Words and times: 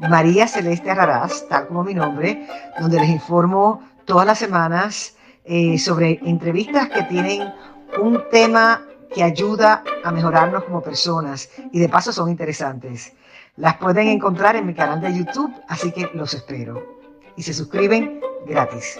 María 0.00 0.46
Celeste 0.46 0.90
Arraraz, 0.90 1.48
tal 1.48 1.66
como 1.66 1.84
mi 1.84 1.94
nombre, 1.94 2.46
donde 2.78 3.00
les 3.00 3.08
informo 3.08 3.82
todas 4.04 4.26
las 4.26 4.38
semanas 4.38 5.16
eh, 5.44 5.78
sobre 5.78 6.20
entrevistas 6.24 6.88
que 6.88 7.02
tienen 7.04 7.52
un 8.00 8.22
tema 8.30 8.82
que 9.12 9.22
ayuda 9.22 9.82
a 10.04 10.12
mejorarnos 10.12 10.64
como 10.64 10.82
personas 10.82 11.50
y 11.72 11.78
de 11.78 11.88
paso 11.88 12.12
son 12.12 12.28
interesantes. 12.28 13.12
Las 13.56 13.76
pueden 13.76 14.08
encontrar 14.08 14.56
en 14.56 14.66
mi 14.66 14.74
canal 14.74 15.00
de 15.00 15.16
YouTube, 15.16 15.52
así 15.68 15.90
que 15.90 16.10
los 16.14 16.34
espero. 16.34 16.98
Y 17.36 17.42
se 17.42 17.54
suscriben 17.54 18.20
gratis. 18.46 18.98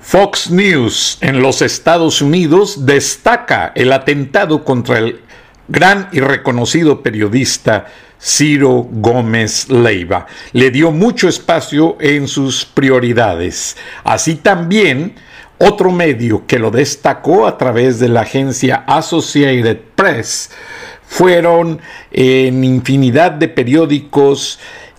Fox 0.00 0.50
News 0.50 1.18
en 1.20 1.42
los 1.42 1.60
Estados 1.60 2.22
Unidos 2.22 2.86
destaca 2.86 3.72
el 3.74 3.92
atentado 3.92 4.64
contra 4.64 4.98
el 4.98 5.25
gran 5.68 6.08
y 6.12 6.20
reconocido 6.20 7.02
periodista 7.02 7.86
Ciro 8.20 8.86
Gómez 8.90 9.68
Leiva. 9.68 10.26
Le 10.52 10.70
dio 10.70 10.90
mucho 10.90 11.28
espacio 11.28 11.96
en 12.00 12.28
sus 12.28 12.64
prioridades. 12.64 13.76
Así 14.04 14.36
también, 14.36 15.14
otro 15.58 15.90
medio 15.90 16.46
que 16.46 16.58
lo 16.58 16.70
destacó 16.70 17.46
a 17.46 17.58
través 17.58 17.98
de 17.98 18.08
la 18.08 18.22
agencia 18.22 18.84
Associated 18.86 19.78
Press 19.94 20.50
fueron 21.06 21.80
en 22.10 22.64
infinidad 22.64 23.32
de 23.32 23.48
periódicos, 23.48 24.58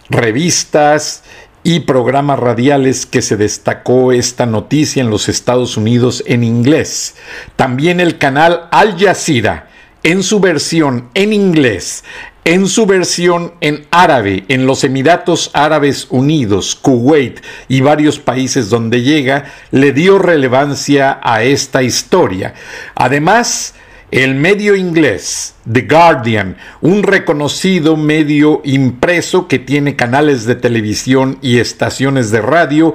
revistas 0.09 1.23
y 1.63 1.81
programas 1.81 2.39
radiales 2.39 3.05
que 3.05 3.21
se 3.21 3.35
destacó 3.35 4.13
esta 4.13 4.45
noticia 4.45 5.01
en 5.01 5.09
los 5.09 5.27
Estados 5.27 5.75
Unidos 5.75 6.23
en 6.25 6.43
inglés. 6.43 7.15
También 7.57 7.99
el 7.99 8.17
canal 8.17 8.67
Al 8.71 8.97
Jazeera 8.97 9.66
en 10.07 10.23
su 10.23 10.39
versión 10.39 11.09
en 11.15 11.33
inglés, 11.33 12.05
en 12.45 12.69
su 12.69 12.85
versión 12.85 13.55
en 13.59 13.87
árabe, 13.91 14.45
en 14.47 14.65
los 14.65 14.85
Emiratos 14.85 15.51
Árabes 15.53 16.07
Unidos, 16.09 16.75
Kuwait 16.75 17.41
y 17.67 17.81
varios 17.81 18.17
países 18.17 18.69
donde 18.69 19.01
llega, 19.01 19.51
le 19.69 19.91
dio 19.91 20.17
relevancia 20.17 21.19
a 21.21 21.43
esta 21.43 21.83
historia. 21.83 22.53
Además, 22.95 23.75
el 24.09 24.35
medio 24.35 24.77
inglés, 24.77 25.55
The 25.69 25.81
Guardian, 25.81 26.55
un 26.79 27.03
reconocido 27.03 27.97
medio 27.97 28.61
impreso 28.63 29.49
que 29.49 29.59
tiene 29.59 29.97
canales 29.97 30.45
de 30.45 30.55
televisión 30.55 31.37
y 31.41 31.59
estaciones 31.59 32.31
de 32.31 32.41
radio, 32.41 32.93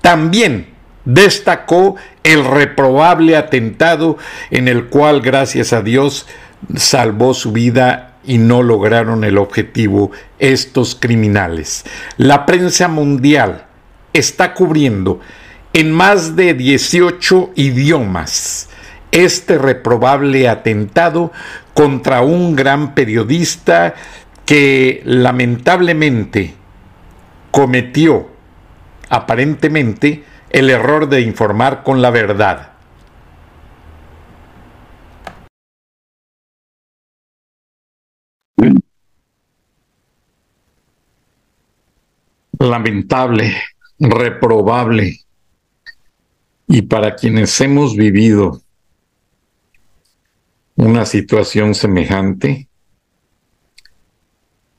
también 0.00 0.68
destacó 1.04 1.96
el 2.22 2.44
reprobable 2.44 3.36
atentado 3.36 4.16
en 4.50 4.68
el 4.68 4.86
cual, 4.86 5.20
gracias 5.20 5.72
a 5.72 5.82
Dios, 5.82 6.26
salvó 6.76 7.34
su 7.34 7.52
vida 7.52 8.16
y 8.24 8.38
no 8.38 8.62
lograron 8.62 9.24
el 9.24 9.38
objetivo 9.38 10.10
estos 10.38 10.94
criminales. 10.94 11.84
La 12.16 12.46
prensa 12.46 12.88
mundial 12.88 13.66
está 14.12 14.54
cubriendo 14.54 15.20
en 15.72 15.90
más 15.92 16.36
de 16.36 16.54
18 16.54 17.52
idiomas 17.56 18.68
este 19.10 19.58
reprobable 19.58 20.48
atentado 20.48 21.32
contra 21.74 22.22
un 22.22 22.56
gran 22.56 22.94
periodista 22.94 23.94
que 24.46 25.02
lamentablemente 25.04 26.54
cometió 27.50 28.30
aparentemente 29.08 30.24
el 30.50 30.70
error 30.70 31.08
de 31.08 31.20
informar 31.20 31.82
con 31.82 32.02
la 32.02 32.10
verdad. 32.10 32.71
Lamentable, 42.62 43.56
reprobable. 43.98 45.18
Y 46.68 46.82
para 46.82 47.16
quienes 47.16 47.60
hemos 47.60 47.96
vivido 47.96 48.62
una 50.76 51.04
situación 51.04 51.74
semejante, 51.74 52.68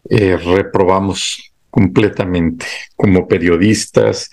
eh, 0.09 0.37
reprobamos 0.37 1.53
completamente 1.69 2.65
como 2.95 3.27
periodistas, 3.27 4.29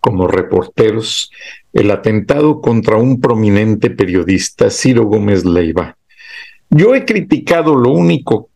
como 0.00 0.26
reporteros, 0.26 1.30
el 1.74 1.90
atentado 1.90 2.62
contra 2.62 2.96
un 2.96 3.20
prominente 3.20 3.90
periodista, 3.90 4.70
Ciro 4.70 5.04
Gómez 5.04 5.44
Leiva. 5.44 5.98
Yo 6.70 6.94
he 6.94 7.04
criticado 7.04 7.74
lo 7.74 7.90
único 7.90 8.48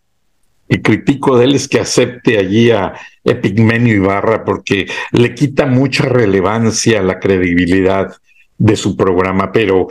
que 0.68 0.82
critico 0.82 1.38
de 1.38 1.46
él 1.46 1.54
es 1.54 1.66
que 1.66 1.80
acepte 1.80 2.38
allí 2.38 2.70
a 2.70 2.92
Epigmenio 3.24 3.94
Ibarra 3.94 4.44
porque 4.44 4.86
le 5.12 5.34
quita 5.34 5.66
mucha 5.66 6.04
relevancia 6.04 7.00
a 7.00 7.02
la 7.02 7.18
credibilidad 7.18 8.14
de 8.58 8.76
su 8.76 8.96
programa, 8.96 9.50
pero 9.50 9.88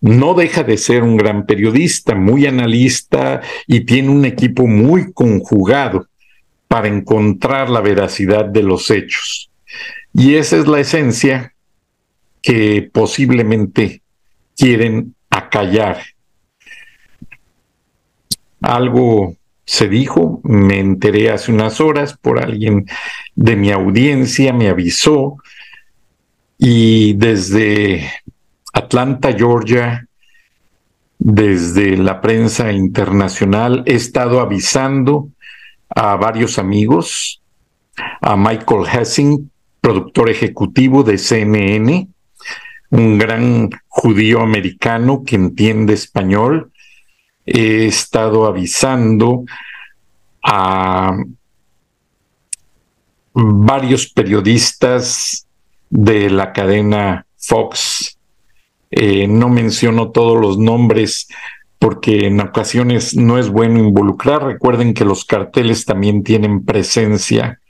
no 0.00 0.34
deja 0.34 0.62
de 0.62 0.76
ser 0.76 1.02
un 1.02 1.16
gran 1.16 1.46
periodista, 1.46 2.14
muy 2.14 2.46
analista 2.46 3.40
y 3.66 3.80
tiene 3.80 4.10
un 4.10 4.24
equipo 4.24 4.66
muy 4.66 5.12
conjugado 5.12 6.06
para 6.68 6.88
encontrar 6.88 7.68
la 7.68 7.80
veracidad 7.80 8.44
de 8.44 8.62
los 8.62 8.90
hechos. 8.90 9.50
Y 10.14 10.36
esa 10.36 10.56
es 10.56 10.66
la 10.66 10.80
esencia 10.80 11.54
que 12.42 12.88
posiblemente 12.92 14.02
quieren 14.56 15.14
acallar. 15.28 16.02
Algo 18.60 19.36
se 19.70 19.88
dijo, 19.88 20.40
me 20.42 20.80
enteré 20.80 21.30
hace 21.30 21.52
unas 21.52 21.80
horas 21.80 22.18
por 22.20 22.42
alguien 22.42 22.86
de 23.36 23.54
mi 23.54 23.70
audiencia, 23.70 24.52
me 24.52 24.68
avisó, 24.68 25.36
y 26.58 27.12
desde 27.12 28.10
Atlanta, 28.72 29.32
Georgia, 29.32 30.08
desde 31.20 31.96
la 31.96 32.20
prensa 32.20 32.72
internacional, 32.72 33.84
he 33.86 33.94
estado 33.94 34.40
avisando 34.40 35.28
a 35.88 36.16
varios 36.16 36.58
amigos, 36.58 37.40
a 38.22 38.36
Michael 38.36 38.88
Hessing, 38.92 39.52
productor 39.80 40.30
ejecutivo 40.30 41.04
de 41.04 41.16
CNN, 41.16 42.08
un 42.90 43.18
gran 43.18 43.70
judío 43.86 44.40
americano 44.40 45.22
que 45.24 45.36
entiende 45.36 45.92
español. 45.92 46.69
He 47.46 47.86
estado 47.86 48.46
avisando 48.46 49.44
a 50.42 51.16
varios 53.32 54.08
periodistas 54.08 55.46
de 55.88 56.30
la 56.30 56.52
cadena 56.52 57.26
Fox. 57.36 58.18
Eh, 58.90 59.26
no 59.28 59.48
menciono 59.48 60.10
todos 60.10 60.38
los 60.40 60.58
nombres 60.58 61.28
porque 61.78 62.26
en 62.26 62.40
ocasiones 62.40 63.16
no 63.16 63.38
es 63.38 63.48
bueno 63.48 63.78
involucrar. 63.78 64.44
Recuerden 64.44 64.94
que 64.94 65.04
los 65.04 65.24
carteles 65.24 65.84
también 65.86 66.22
tienen 66.22 66.64
presencia 66.64 67.60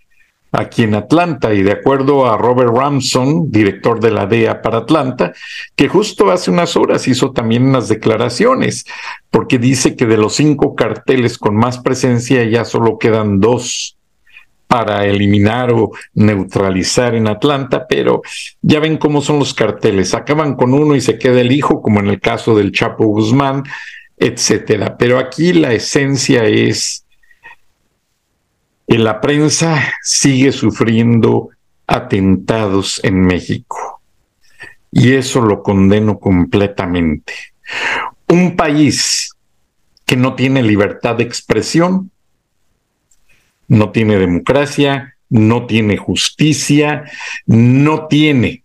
aquí 0.52 0.82
en 0.82 0.94
Atlanta 0.94 1.54
y 1.54 1.62
de 1.62 1.72
acuerdo 1.72 2.26
a 2.26 2.36
Robert 2.36 2.74
Ramson, 2.74 3.50
director 3.50 4.00
de 4.00 4.10
la 4.10 4.26
DEA 4.26 4.62
para 4.62 4.78
Atlanta, 4.78 5.32
que 5.76 5.88
justo 5.88 6.30
hace 6.30 6.50
unas 6.50 6.76
horas 6.76 7.06
hizo 7.08 7.32
también 7.32 7.64
unas 7.64 7.88
declaraciones, 7.88 8.84
porque 9.30 9.58
dice 9.58 9.96
que 9.96 10.06
de 10.06 10.16
los 10.16 10.34
cinco 10.34 10.74
carteles 10.74 11.38
con 11.38 11.56
más 11.56 11.78
presencia 11.78 12.44
ya 12.44 12.64
solo 12.64 12.98
quedan 12.98 13.40
dos 13.40 13.96
para 14.66 15.04
eliminar 15.04 15.72
o 15.72 15.90
neutralizar 16.14 17.16
en 17.16 17.26
Atlanta, 17.26 17.86
pero 17.88 18.22
ya 18.62 18.78
ven 18.78 18.98
cómo 18.98 19.20
son 19.20 19.40
los 19.40 19.52
carteles, 19.52 20.14
acaban 20.14 20.54
con 20.54 20.74
uno 20.74 20.94
y 20.94 21.00
se 21.00 21.18
queda 21.18 21.40
el 21.40 21.50
hijo, 21.50 21.82
como 21.82 21.98
en 21.98 22.06
el 22.06 22.20
caso 22.20 22.56
del 22.56 22.70
Chapo 22.70 23.04
Guzmán, 23.06 23.64
etcétera. 24.16 24.96
Pero 24.96 25.18
aquí 25.18 25.52
la 25.52 25.72
esencia 25.72 26.44
es 26.44 27.04
la 28.98 29.20
prensa 29.20 29.92
sigue 30.02 30.52
sufriendo 30.52 31.50
atentados 31.86 33.00
en 33.04 33.20
México. 33.20 34.00
Y 34.90 35.12
eso 35.12 35.40
lo 35.40 35.62
condeno 35.62 36.18
completamente. 36.18 37.32
Un 38.28 38.56
país 38.56 39.32
que 40.04 40.16
no 40.16 40.34
tiene 40.34 40.62
libertad 40.62 41.16
de 41.16 41.24
expresión 41.24 42.10
no 43.68 43.92
tiene 43.92 44.18
democracia, 44.18 45.16
no 45.28 45.66
tiene 45.66 45.96
justicia, 45.96 47.04
no 47.46 48.08
tiene 48.08 48.64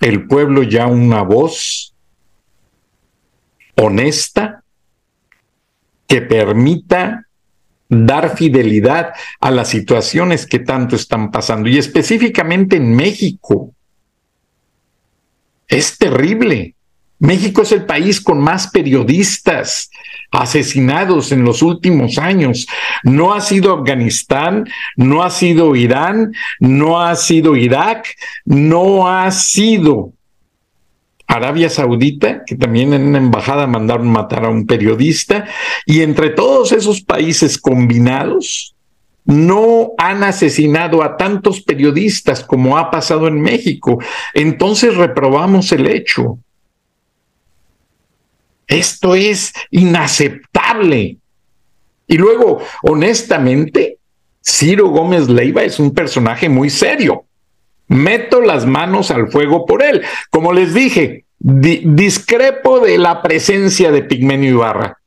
el 0.00 0.26
pueblo 0.26 0.64
ya 0.64 0.86
una 0.88 1.22
voz 1.22 1.94
honesta 3.76 4.64
que 6.08 6.20
permita 6.20 7.27
dar 7.88 8.36
fidelidad 8.36 9.12
a 9.40 9.50
las 9.50 9.68
situaciones 9.68 10.46
que 10.46 10.58
tanto 10.58 10.96
están 10.96 11.30
pasando 11.30 11.68
y 11.68 11.78
específicamente 11.78 12.76
en 12.76 12.94
México. 12.94 13.72
Es 15.66 15.98
terrible. 15.98 16.74
México 17.20 17.62
es 17.62 17.72
el 17.72 17.84
país 17.84 18.20
con 18.20 18.40
más 18.40 18.68
periodistas 18.68 19.90
asesinados 20.30 21.32
en 21.32 21.44
los 21.44 21.62
últimos 21.62 22.18
años. 22.18 22.66
No 23.02 23.34
ha 23.34 23.40
sido 23.40 23.74
Afganistán, 23.74 24.68
no 24.96 25.24
ha 25.24 25.30
sido 25.30 25.74
Irán, 25.74 26.32
no 26.60 27.00
ha 27.00 27.16
sido 27.16 27.56
Irak, 27.56 28.14
no 28.44 29.08
ha 29.08 29.30
sido 29.32 30.12
Arabia 31.28 31.68
Saudita, 31.68 32.42
que 32.44 32.56
también 32.56 32.94
en 32.94 33.06
una 33.06 33.18
embajada 33.18 33.66
mandaron 33.66 34.08
matar 34.08 34.46
a 34.46 34.48
un 34.48 34.66
periodista, 34.66 35.46
y 35.84 36.00
entre 36.00 36.30
todos 36.30 36.72
esos 36.72 37.02
países 37.02 37.58
combinados, 37.58 38.74
no 39.26 39.92
han 39.98 40.24
asesinado 40.24 41.02
a 41.02 41.18
tantos 41.18 41.60
periodistas 41.60 42.42
como 42.42 42.78
ha 42.78 42.90
pasado 42.90 43.28
en 43.28 43.42
México. 43.42 43.98
Entonces 44.32 44.96
reprobamos 44.96 45.70
el 45.72 45.86
hecho. 45.86 46.38
Esto 48.66 49.14
es 49.14 49.52
inaceptable. 49.70 51.18
Y 52.06 52.16
luego, 52.16 52.62
honestamente, 52.82 53.98
Ciro 54.42 54.88
Gómez 54.88 55.28
Leiva 55.28 55.62
es 55.62 55.78
un 55.78 55.92
personaje 55.92 56.48
muy 56.48 56.70
serio 56.70 57.27
meto 57.88 58.40
las 58.40 58.66
manos 58.66 59.10
al 59.10 59.28
fuego 59.28 59.66
por 59.66 59.82
él. 59.82 60.02
Como 60.30 60.52
les 60.52 60.74
dije, 60.74 61.24
discrepo 61.38 62.80
de 62.80 62.98
la 62.98 63.22
presencia 63.22 63.90
de 63.90 64.02
Pigmenio 64.02 64.50
Ibarra. 64.50 64.98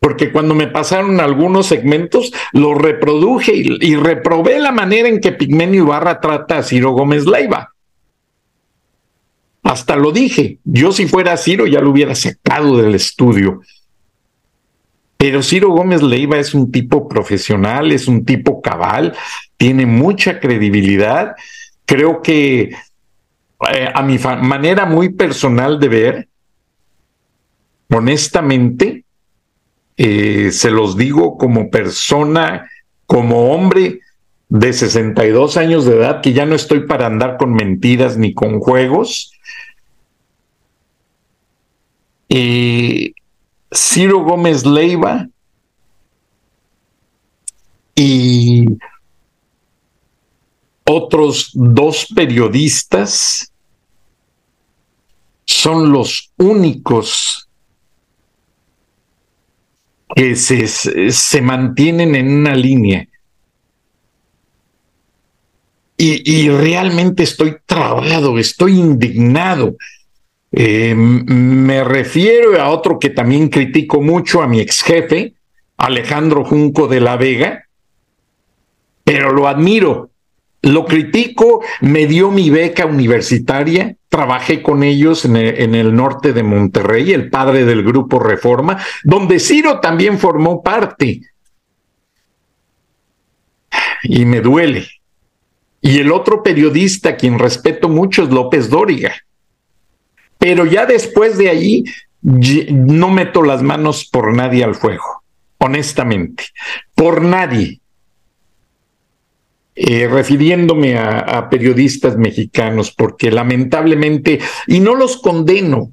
Porque 0.00 0.32
cuando 0.32 0.54
me 0.54 0.66
pasaron 0.66 1.20
algunos 1.20 1.66
segmentos, 1.66 2.32
lo 2.52 2.74
reproduje 2.74 3.52
y, 3.54 3.94
reprobé 3.96 4.58
la 4.58 4.72
manera 4.72 5.08
en 5.08 5.20
que 5.20 5.30
Pigmenio 5.30 5.84
Ibarra 5.84 6.20
trata 6.20 6.58
a 6.58 6.62
Ciro 6.62 6.90
Gómez 6.90 7.24
Leiva. 7.24 7.72
Hasta 9.62 9.94
lo 9.94 10.10
dije, 10.10 10.58
yo 10.64 10.90
si 10.90 11.06
fuera 11.06 11.36
Ciro 11.36 11.68
ya 11.68 11.80
lo 11.80 11.90
hubiera 11.90 12.16
sacado 12.16 12.78
del 12.78 12.96
estudio. 12.96 13.60
Pero 15.22 15.40
Ciro 15.40 15.70
Gómez 15.70 16.02
Leiva 16.02 16.36
es 16.36 16.52
un 16.52 16.72
tipo 16.72 17.08
profesional, 17.08 17.92
es 17.92 18.08
un 18.08 18.24
tipo 18.24 18.60
cabal, 18.60 19.14
tiene 19.56 19.86
mucha 19.86 20.40
credibilidad. 20.40 21.36
Creo 21.84 22.22
que 22.22 22.74
eh, 23.72 23.88
a 23.94 24.02
mi 24.02 24.18
manera 24.18 24.84
muy 24.84 25.10
personal 25.10 25.78
de 25.78 25.88
ver, 25.88 26.28
honestamente, 27.88 29.04
eh, 29.96 30.50
se 30.50 30.72
los 30.72 30.96
digo 30.96 31.38
como 31.38 31.70
persona, 31.70 32.68
como 33.06 33.52
hombre 33.52 34.00
de 34.48 34.72
62 34.72 35.56
años 35.56 35.84
de 35.84 35.98
edad, 35.98 36.20
que 36.20 36.32
ya 36.32 36.46
no 36.46 36.56
estoy 36.56 36.80
para 36.80 37.06
andar 37.06 37.36
con 37.36 37.54
mentiras 37.54 38.18
ni 38.18 38.34
con 38.34 38.58
juegos. 38.58 39.30
Eh, 42.28 43.12
Ciro 43.72 44.22
Gómez 44.22 44.66
Leiva 44.66 45.28
y 47.94 48.66
otros 50.84 51.50
dos 51.54 52.06
periodistas 52.14 53.52
son 55.44 55.92
los 55.92 56.32
únicos 56.36 57.48
que 60.14 60.36
se, 60.36 60.66
se 60.66 61.40
mantienen 61.40 62.14
en 62.14 62.32
una 62.40 62.54
línea. 62.54 63.08
Y, 65.96 66.30
y, 66.30 66.48
realmente 66.48 67.22
estoy 67.22 67.56
trabado, 67.64 68.38
estoy 68.38 68.72
indignado. 68.72 69.76
Eh, 70.52 70.94
me 70.94 71.82
refiero 71.82 72.60
a 72.60 72.68
otro 72.68 72.98
que 72.98 73.10
también 73.10 73.48
critico 73.48 74.00
mucho, 74.00 74.42
a 74.42 74.48
mi 74.48 74.60
ex 74.60 74.82
jefe, 74.82 75.34
Alejandro 75.76 76.44
Junco 76.44 76.88
de 76.88 77.00
la 77.00 77.16
Vega, 77.16 77.68
pero 79.04 79.32
lo 79.32 79.48
admiro 79.48 80.12
lo 80.62 80.84
critico, 80.84 81.62
me 81.80 82.06
dio 82.06 82.30
mi 82.30 82.48
beca 82.48 82.86
universitaria, 82.86 83.96
trabajé 84.08 84.62
con 84.62 84.84
ellos 84.84 85.24
en 85.24 85.36
el, 85.36 85.94
norte 85.94 86.32
de 86.32 86.44
Monterrey, 86.44 87.12
el 87.12 87.30
padre 87.30 87.64
del 87.64 87.82
grupo 87.82 88.20
Reforma, 88.20 88.78
donde 89.02 89.40
Ciro 89.40 89.80
también 89.80 90.18
formó 90.18 90.62
parte. 90.62 91.22
Y 94.04 94.24
me 94.24 94.40
duele. 94.40 94.86
Y 95.80 95.98
el 95.98 96.12
otro 96.12 96.44
periodista, 96.44 97.16
quien 97.16 97.40
respeto 97.40 97.88
mucho, 97.88 98.22
es 98.22 98.30
López 98.30 98.70
Dóriga. 98.70 99.14
Pero 100.42 100.66
ya 100.66 100.86
después 100.86 101.38
de 101.38 101.50
ahí, 101.50 101.84
no 102.20 103.10
meto 103.10 103.44
las 103.44 103.62
manos 103.62 104.04
por 104.04 104.34
nadie 104.34 104.64
al 104.64 104.74
fuego, 104.74 105.22
honestamente, 105.58 106.46
por 106.96 107.22
nadie. 107.22 107.80
Eh, 109.76 110.08
refiriéndome 110.08 110.98
a, 110.98 111.48
periodistas 111.48 112.16
mexicanos, 112.16 112.90
porque 112.90 113.30
lamentablemente, 113.30 114.40
y 114.66 114.80
no 114.80 114.96
los 114.96 115.16
condeno, 115.16 115.92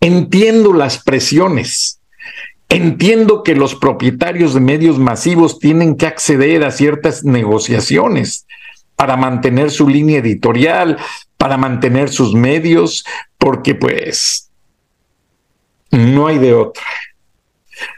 entiendo 0.00 0.72
las 0.74 1.02
presiones, 1.02 2.00
entiendo 2.68 3.42
que 3.42 3.56
los 3.56 3.74
propietarios 3.74 4.54
de 4.54 4.60
medios 4.60 5.00
masivos 5.00 5.58
tienen 5.58 5.96
que 5.96 6.06
acceder 6.06 6.64
a 6.64 6.70
ciertas 6.70 7.24
negociaciones 7.24 8.46
para 8.94 9.16
mantener 9.16 9.72
su 9.72 9.88
línea 9.88 10.20
editorial, 10.20 10.98
para 11.36 11.56
mantener 11.56 12.10
sus 12.10 12.34
medios, 12.34 13.04
porque 13.48 13.74
pues 13.74 14.50
no 15.90 16.26
hay 16.26 16.36
de 16.36 16.52
otra. 16.52 16.84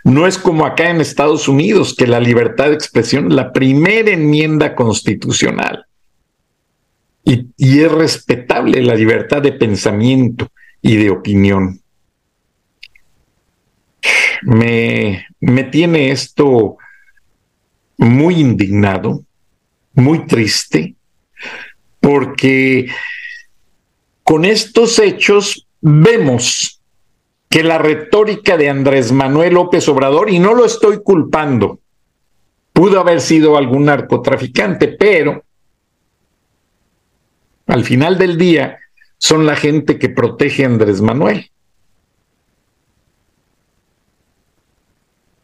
No 0.04 0.28
es 0.28 0.38
como 0.38 0.64
acá 0.64 0.90
en 0.90 1.00
Estados 1.00 1.48
Unidos, 1.48 1.96
que 1.98 2.06
la 2.06 2.20
libertad 2.20 2.68
de 2.68 2.74
expresión 2.74 3.26
es 3.26 3.34
la 3.34 3.52
primera 3.52 4.12
enmienda 4.12 4.76
constitucional. 4.76 5.86
Y, 7.24 7.48
es 7.58 7.90
respetable 7.90 8.80
la 8.80 8.94
libertad 8.94 9.42
de 9.42 9.50
pensamiento 9.50 10.46
y 10.80 10.94
de 10.94 11.10
opinión. 11.10 11.80
Me, 14.42 15.26
me 15.40 15.64
tiene 15.64 16.12
esto 16.12 16.76
muy 17.96 18.36
indignado, 18.36 19.24
muy 19.94 20.28
triste, 20.28 20.94
porque 21.98 22.86
con 24.30 24.44
estos 24.44 25.00
hechos 25.00 25.66
vemos 25.80 26.80
que 27.48 27.64
la 27.64 27.78
retórica 27.78 28.56
de 28.56 28.68
Andrés 28.68 29.10
Manuel 29.10 29.54
López 29.54 29.88
Obrador, 29.88 30.30
y 30.30 30.38
no 30.38 30.54
lo 30.54 30.64
estoy 30.64 31.02
culpando, 31.02 31.80
pudo 32.72 33.00
haber 33.00 33.20
sido 33.20 33.56
algún 33.56 33.86
narcotraficante, 33.86 34.86
pero 34.86 35.42
al 37.66 37.82
final 37.82 38.18
del 38.18 38.38
día 38.38 38.78
son 39.18 39.46
la 39.46 39.56
gente 39.56 39.98
que 39.98 40.10
protege 40.10 40.62
a 40.62 40.68
Andrés 40.68 41.00
Manuel. 41.00 41.50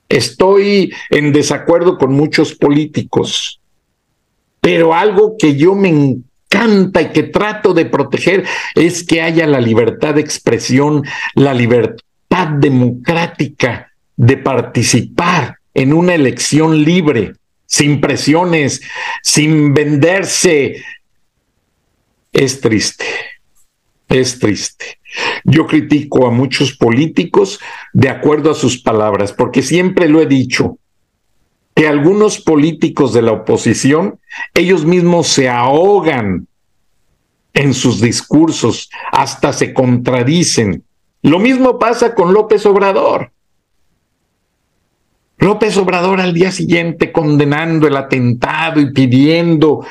Estoy 0.09 0.95
en 1.11 1.33
desacuerdo 1.33 1.99
con 1.99 2.13
muchos 2.13 2.55
políticos, 2.55 3.61
pero 4.61 4.95
algo 4.95 5.35
que 5.37 5.57
yo 5.57 5.75
me 5.75 6.21
canta 6.49 7.03
y 7.03 7.13
que 7.13 7.25
trato 7.25 7.75
de 7.75 7.87
proteger 7.87 8.45
es 8.75 9.05
que 9.05 9.23
haya 9.23 9.47
la 9.47 9.61
libertad 9.61 10.15
de 10.15 10.21
expresión, 10.21 11.05
la 11.35 11.55
libertad 11.55 12.49
democrática 12.59 13.93
de 14.17 14.37
participar 14.37 15.59
en 15.75 15.93
una 15.93 16.15
elección 16.15 16.83
libre, 16.85 17.35
sin 17.67 18.01
presiones, 18.01 18.81
sin 19.23 19.75
venderse. 19.75 20.83
Es 22.33 22.61
triste, 22.61 23.05
es 24.09 24.39
triste. 24.39 24.99
Yo 25.45 25.67
critico 25.67 26.27
a 26.27 26.31
muchos 26.31 26.77
políticos 26.77 27.61
de 27.93 28.09
acuerdo 28.09 28.51
a 28.51 28.55
sus 28.55 28.81
palabras, 28.83 29.33
porque 29.33 29.63
siempre 29.63 30.09
lo 30.09 30.21
he 30.21 30.27
dicho, 30.27 30.79
que 31.77 31.87
algunos 31.87 32.41
políticos 32.41 33.13
de 33.13 33.21
la 33.21 33.33
oposición, 33.33 34.19
ellos 34.55 34.87
mismos 34.87 35.29
se 35.29 35.51
ahogan 35.51 36.49
en 37.53 37.75
sus 37.75 38.01
discursos, 38.01 38.89
hasta 39.13 39.53
se 39.53 39.75
contradicen. 39.75 40.85
Lo 41.21 41.39
mismo 41.39 41.79
pasa 41.79 42.15
con 42.15 42.33
López 42.33 42.65
Obrador. 42.65 43.31
López 45.37 45.77
Obrador 45.77 46.19
al 46.19 46.33
día 46.33 46.51
siguiente 46.51 47.13
condenando 47.13 47.87
el 47.87 47.97
atentado 47.99 48.81
y 48.81 48.91
pidiendo 48.93 49.87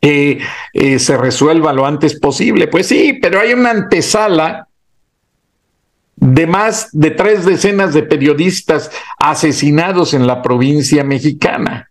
que 0.00 0.40
eh, 0.72 0.98
se 1.00 1.16
resuelva 1.16 1.72
lo 1.72 1.84
antes 1.84 2.18
posible. 2.20 2.68
Pues 2.68 2.86
sí, 2.86 3.18
pero 3.20 3.40
hay 3.40 3.54
una 3.54 3.70
antesala 3.70 4.68
de 6.22 6.46
más 6.46 6.88
de 6.92 7.10
tres 7.10 7.44
decenas 7.44 7.92
de 7.94 8.04
periodistas 8.04 8.92
asesinados 9.18 10.14
en 10.14 10.28
la 10.28 10.40
provincia 10.40 11.02
mexicana. 11.02 11.90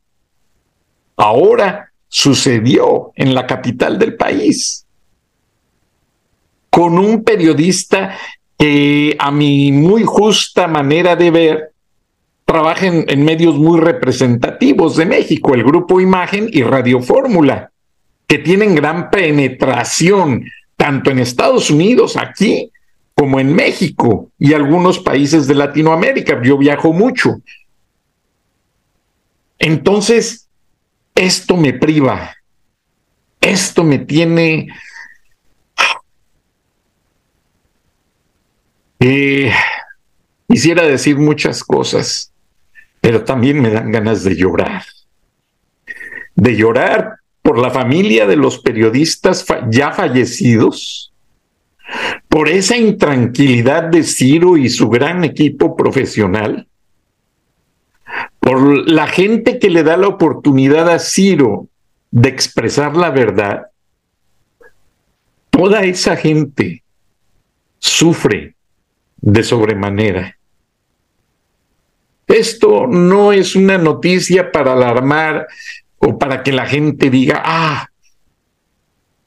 Ahora 1.18 1.92
sucedió 2.08 3.12
en 3.16 3.36
la 3.36 3.46
capital 3.46 4.00
del 4.00 4.16
país, 4.16 4.86
con 6.70 6.98
un 6.98 7.26
periodista 7.26 8.18
que 8.58 9.18
a 9.20 9.32
mi 9.32 9.74
muy 9.74 10.04
justa 10.06 10.66
manera 10.66 11.18
de 11.18 11.30
ver 11.30 11.72
trabaja 12.46 12.88
en, 12.88 13.26
medios 13.26 13.56
muy 13.56 13.82
representativos 13.82 14.96
de 14.96 15.08
México, 15.08 15.56
el 15.56 15.66
Grupo 15.66 16.00
Imagen 16.00 16.48
y 16.50 16.64
Radio 16.64 17.02
Fórmula, 17.02 17.70
que 18.28 18.38
tienen 18.38 18.76
gran 18.76 19.10
penetración 19.10 20.46
tanto 20.78 21.12
en 21.12 21.20
Estados 21.20 21.70
Unidos, 21.70 22.16
aquí, 22.16 22.72
como 23.22 23.40
en 23.40 23.54
México 23.54 24.32
y 24.40 24.56
algunos 24.56 24.98
países 24.98 25.46
de 25.46 25.54
Latinoamérica. 25.54 26.42
Yo 26.42 26.58
viajo 26.58 26.92
mucho. 26.92 27.40
Entonces, 29.60 30.50
esto 31.14 31.56
me 31.56 31.72
priva, 31.72 32.36
esto 33.40 33.84
me 33.84 34.00
tiene... 34.00 34.70
Eh, 39.04 39.52
quisiera 40.48 40.84
decir 40.84 41.18
muchas 41.18 41.64
cosas, 41.64 42.32
pero 43.02 43.24
también 43.24 43.62
me 43.62 43.70
dan 43.70 43.92
ganas 43.92 44.24
de 44.24 44.36
llorar. 44.36 44.84
De 46.36 46.56
llorar 46.56 47.18
por 47.44 47.60
la 47.60 47.70
familia 47.70 48.26
de 48.26 48.36
los 48.36 48.60
periodistas 48.60 49.46
ya 49.70 49.92
fallecidos, 49.92 51.12
por 52.32 52.48
esa 52.48 52.78
intranquilidad 52.78 53.84
de 53.84 54.04
Ciro 54.04 54.56
y 54.56 54.70
su 54.70 54.88
gran 54.88 55.26
equipo 55.26 55.76
profesional, 55.76 56.66
por 58.40 58.90
la 58.90 59.06
gente 59.08 59.60
que 59.60 59.70
le 59.70 59.84
da 59.84 59.98
la 59.98 60.08
oportunidad 60.08 60.90
a 60.90 60.98
Ciro 60.98 61.68
de 62.10 62.30
expresar 62.30 62.96
la 62.96 63.10
verdad, 63.10 63.68
toda 65.50 65.84
esa 65.84 66.16
gente 66.16 66.86
sufre 67.80 68.56
de 69.18 69.44
sobremanera. 69.44 70.38
Esto 72.28 72.88
no 72.88 73.34
es 73.34 73.58
una 73.58 73.78
noticia 73.78 74.54
para 74.54 74.72
alarmar 74.72 75.48
o 75.98 76.18
para 76.18 76.44
que 76.44 76.54
la 76.54 76.66
gente 76.66 77.10
diga, 77.10 77.44
ah, 77.44 77.90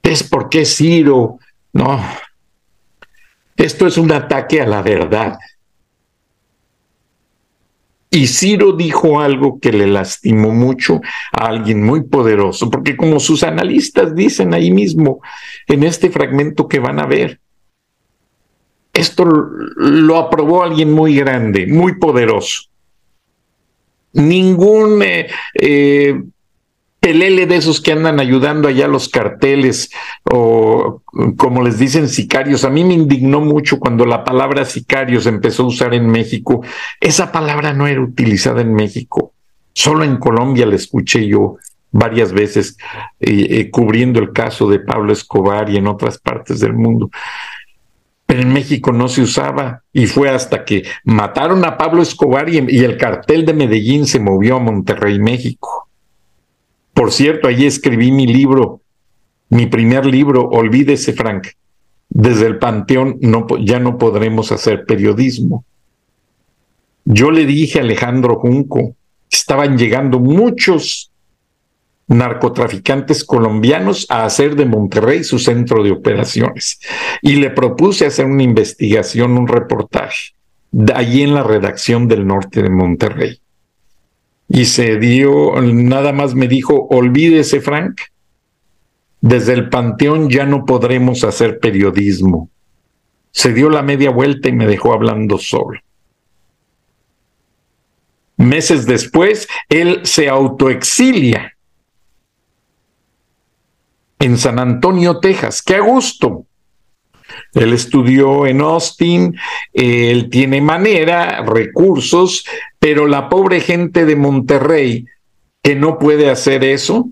es 0.02 0.22
porque 0.22 0.64
Ciro. 0.64 1.38
No, 1.74 2.02
esto 3.56 3.86
es 3.86 3.96
un 3.98 4.12
ataque 4.12 4.60
a 4.60 4.66
la 4.66 4.82
verdad. 4.82 5.38
Y 8.10 8.28
Ciro 8.28 8.72
dijo 8.72 9.20
algo 9.20 9.58
que 9.58 9.72
le 9.72 9.88
lastimó 9.88 10.52
mucho 10.52 11.00
a 11.32 11.46
alguien 11.46 11.82
muy 11.82 12.04
poderoso, 12.04 12.70
porque 12.70 12.96
como 12.96 13.18
sus 13.18 13.42
analistas 13.42 14.14
dicen 14.14 14.54
ahí 14.54 14.70
mismo, 14.70 15.20
en 15.66 15.82
este 15.82 16.10
fragmento 16.10 16.68
que 16.68 16.78
van 16.78 17.00
a 17.00 17.06
ver, 17.06 17.40
esto 18.92 19.24
lo 19.24 20.16
aprobó 20.16 20.62
alguien 20.62 20.92
muy 20.92 21.16
grande, 21.16 21.66
muy 21.66 21.98
poderoso. 21.98 22.62
Ningún 24.12 25.02
eh, 25.02 25.26
eh, 25.60 26.22
pelele 27.04 27.44
de 27.44 27.56
esos 27.56 27.82
que 27.82 27.92
andan 27.92 28.18
ayudando 28.18 28.66
allá 28.66 28.88
los 28.88 29.10
carteles 29.10 29.90
o 30.22 31.02
como 31.36 31.62
les 31.62 31.78
dicen 31.78 32.08
sicarios. 32.08 32.64
A 32.64 32.70
mí 32.70 32.82
me 32.82 32.94
indignó 32.94 33.42
mucho 33.42 33.78
cuando 33.78 34.06
la 34.06 34.24
palabra 34.24 34.64
sicarios 34.64 35.26
empezó 35.26 35.64
a 35.64 35.66
usar 35.66 35.92
en 35.92 36.06
México. 36.06 36.64
Esa 36.98 37.30
palabra 37.30 37.74
no 37.74 37.86
era 37.86 38.00
utilizada 38.00 38.62
en 38.62 38.72
México. 38.72 39.34
Solo 39.74 40.04
en 40.04 40.16
Colombia 40.16 40.64
la 40.64 40.76
escuché 40.76 41.26
yo 41.26 41.58
varias 41.90 42.32
veces 42.32 42.78
eh, 43.20 43.48
eh, 43.50 43.70
cubriendo 43.70 44.18
el 44.18 44.32
caso 44.32 44.66
de 44.70 44.78
Pablo 44.78 45.12
Escobar 45.12 45.68
y 45.68 45.76
en 45.76 45.88
otras 45.88 46.16
partes 46.16 46.58
del 46.60 46.72
mundo. 46.72 47.10
Pero 48.24 48.40
en 48.40 48.50
México 48.50 48.92
no 48.92 49.08
se 49.08 49.20
usaba 49.20 49.82
y 49.92 50.06
fue 50.06 50.30
hasta 50.30 50.64
que 50.64 50.84
mataron 51.04 51.66
a 51.66 51.76
Pablo 51.76 52.00
Escobar 52.00 52.48
y 52.48 52.56
el 52.56 52.96
cartel 52.96 53.44
de 53.44 53.52
Medellín 53.52 54.06
se 54.06 54.20
movió 54.20 54.56
a 54.56 54.60
Monterrey, 54.60 55.18
México. 55.18 55.84
Por 56.94 57.10
cierto, 57.10 57.48
allí 57.48 57.66
escribí 57.66 58.12
mi 58.12 58.26
libro, 58.26 58.80
mi 59.50 59.66
primer 59.66 60.06
libro, 60.06 60.48
Olvídese, 60.48 61.12
Frank. 61.12 61.48
Desde 62.08 62.46
el 62.46 62.58
Panteón 62.58 63.18
ya 63.64 63.80
no 63.80 63.98
podremos 63.98 64.52
hacer 64.52 64.86
periodismo. 64.86 65.64
Yo 67.04 67.32
le 67.32 67.44
dije 67.44 67.80
a 67.80 67.82
Alejandro 67.82 68.36
Junco, 68.36 68.94
estaban 69.30 69.76
llegando 69.76 70.20
muchos 70.20 71.10
narcotraficantes 72.06 73.24
colombianos 73.24 74.06
a 74.08 74.24
hacer 74.24 74.54
de 74.54 74.66
Monterrey 74.66 75.24
su 75.24 75.40
centro 75.40 75.82
de 75.82 75.90
operaciones. 75.90 76.78
Y 77.20 77.36
le 77.36 77.50
propuse 77.50 78.06
hacer 78.06 78.26
una 78.26 78.44
investigación, 78.44 79.36
un 79.36 79.48
reportaje, 79.48 80.34
allí 80.94 81.22
en 81.22 81.34
la 81.34 81.42
redacción 81.42 82.06
del 82.06 82.26
norte 82.26 82.62
de 82.62 82.70
Monterrey 82.70 83.40
y 84.48 84.66
se 84.66 84.98
dio, 84.98 85.60
nada 85.60 86.12
más 86.12 86.34
me 86.34 86.48
dijo, 86.48 86.86
olvídese 86.90 87.60
Frank, 87.60 88.00
desde 89.20 89.54
el 89.54 89.70
panteón 89.70 90.28
ya 90.28 90.44
no 90.44 90.66
podremos 90.66 91.24
hacer 91.24 91.58
periodismo. 91.58 92.50
Se 93.30 93.52
dio 93.52 93.70
la 93.70 93.82
media 93.82 94.10
vuelta 94.10 94.48
y 94.48 94.52
me 94.52 94.66
dejó 94.66 94.92
hablando 94.92 95.38
solo. 95.38 95.80
Meses 98.36 98.86
después, 98.86 99.48
él 99.68 100.00
se 100.04 100.28
autoexilia 100.28 101.56
en 104.18 104.38
San 104.38 104.58
Antonio, 104.58 105.20
Texas. 105.20 105.62
¡Qué 105.62 105.80
gusto! 105.80 106.46
Él 107.54 107.72
estudió 107.72 108.46
en 108.46 108.60
Austin, 108.60 109.36
él 109.72 110.28
tiene 110.28 110.60
manera, 110.60 111.44
recursos, 111.44 112.44
pero 112.78 113.06
la 113.06 113.28
pobre 113.28 113.60
gente 113.60 114.04
de 114.04 114.16
Monterrey 114.16 115.06
que 115.62 115.74
no 115.74 115.98
puede 115.98 116.30
hacer 116.30 116.64
eso, 116.64 117.08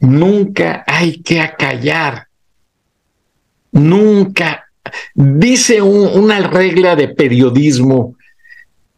nunca 0.00 0.84
hay 0.86 1.22
que 1.22 1.40
acallar. 1.40 2.26
Nunca. 3.72 4.64
Dice 5.14 5.82
una 5.82 6.40
regla 6.40 6.96
de 6.96 7.08
periodismo 7.08 8.16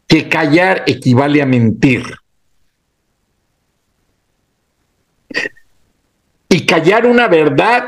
que 0.07 0.27
callar 0.27 0.83
equivale 0.87 1.41
a 1.41 1.45
mentir. 1.45 2.03
Y 6.49 6.65
callar 6.65 7.05
una 7.05 7.27
verdad 7.27 7.83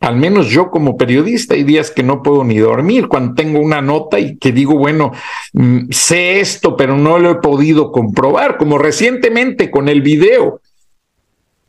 al 0.00 0.16
menos 0.16 0.48
yo 0.48 0.70
como 0.70 0.96
periodista 0.96 1.54
hay 1.54 1.64
días 1.64 1.90
que 1.90 2.02
no 2.02 2.22
puedo 2.22 2.44
ni 2.44 2.58
dormir 2.58 3.08
cuando 3.08 3.34
tengo 3.34 3.58
una 3.58 3.82
nota 3.82 4.18
y 4.20 4.36
que 4.36 4.52
digo, 4.52 4.78
bueno, 4.78 5.12
mm, 5.54 5.90
sé 5.90 6.40
esto, 6.40 6.76
pero 6.76 6.96
no 6.96 7.18
lo 7.18 7.30
he 7.30 7.34
podido 7.36 7.90
comprobar, 7.90 8.58
como 8.58 8.78
recientemente 8.78 9.70
con 9.70 9.88
el 9.88 10.02
video 10.02 10.60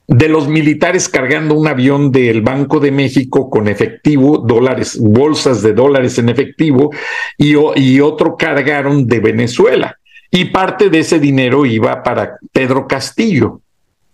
de 0.07 0.27
los 0.27 0.47
militares 0.47 1.07
cargando 1.07 1.55
un 1.55 1.67
avión 1.67 2.11
del 2.11 2.41
Banco 2.41 2.79
de 2.79 2.91
México 2.91 3.49
con 3.49 3.67
efectivo, 3.67 4.39
dólares, 4.39 4.97
bolsas 4.99 5.61
de 5.61 5.73
dólares 5.73 6.17
en 6.17 6.29
efectivo, 6.29 6.91
y, 7.37 7.55
y 7.75 7.99
otro 7.99 8.35
cargaron 8.35 9.07
de 9.07 9.19
Venezuela. 9.19 9.97
Y 10.31 10.45
parte 10.45 10.89
de 10.89 10.99
ese 10.99 11.19
dinero 11.19 11.65
iba 11.65 12.03
para 12.03 12.37
Pedro 12.51 12.87
Castillo, 12.87 13.61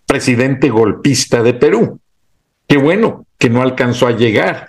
presidente 0.06 0.70
golpista 0.70 1.42
de 1.42 1.54
Perú. 1.54 1.98
Qué 2.66 2.78
bueno, 2.78 3.25
que 3.38 3.50
no 3.50 3.62
alcanzó 3.62 4.06
a 4.06 4.12
llegar 4.12 4.68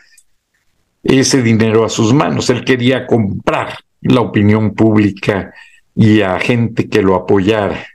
ese 1.04 1.42
dinero 1.42 1.86
a 1.86 1.90
sus 1.90 2.14
manos. 2.14 2.50
Él 2.50 2.66
quería 2.66 3.08
comprar 3.08 3.78
la 4.02 4.22
opinión 4.22 4.74
pública 4.74 5.54
y 5.96 6.22
a 6.22 6.40
gente 6.40 6.90
que 6.90 7.02
lo 7.02 7.16
apoyara. 7.16 7.86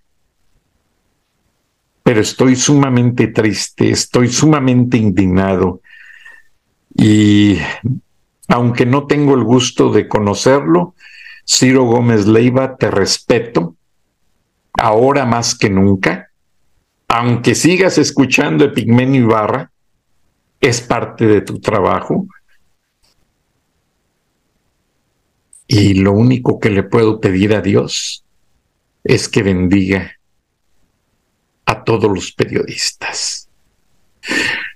Pero 2.03 2.21
estoy 2.21 2.57
sumamente 2.57 3.29
triste, 3.29 3.91
estoy 3.91 4.29
sumamente 4.29 4.97
indignado 4.97 5.81
y 6.95 7.59
aunque 8.49 8.87
no 8.87 9.07
tengo 9.07 9.35
el 9.35 9.45
gusto 9.45 9.91
de 9.91 10.09
conocerlo, 10.09 10.95
Ciro 11.47 11.85
Gómez 11.85 12.27
Leiva, 12.27 12.77
te 12.77 12.91
respeto, 12.91 13.77
ahora 14.75 15.25
más 15.25 15.55
que 15.55 15.71
nunca, 15.71 16.31
aunque 17.09 17.55
sigas 17.55 17.99
escuchando 17.99 18.65
Epigmenio 18.65 19.23
Ibarra, 19.23 19.72
es 20.63 20.81
parte 20.81 21.27
de 21.27 21.43
tu 21.43 21.61
trabajo. 21.61 22.27
Y 25.67 25.95
lo 25.95 26.13
único 26.13 26.61
que 26.61 26.71
le 26.71 26.85
puedo 26.85 27.21
pedir 27.21 27.55
a 27.55 27.61
Dios 27.61 28.25
es 29.05 29.29
que 29.29 29.43
bendiga 29.43 30.13
a 31.67 31.83
todos 31.83 32.11
los 32.11 32.33
periodistas. 32.33 33.49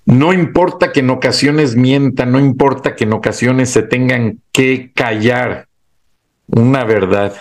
No 0.05 0.33
importa 0.33 0.91
que 0.91 0.99
en 0.99 1.09
ocasiones 1.09 1.75
mientan, 1.75 2.33
no 2.33 2.39
importa 2.39 2.95
que 2.95 3.05
en 3.05 3.13
ocasiones 3.13 3.69
se 3.69 3.83
tengan 3.83 4.41
que 4.51 4.91
callar 4.93 5.69
una 6.47 6.83
verdad. 6.83 7.35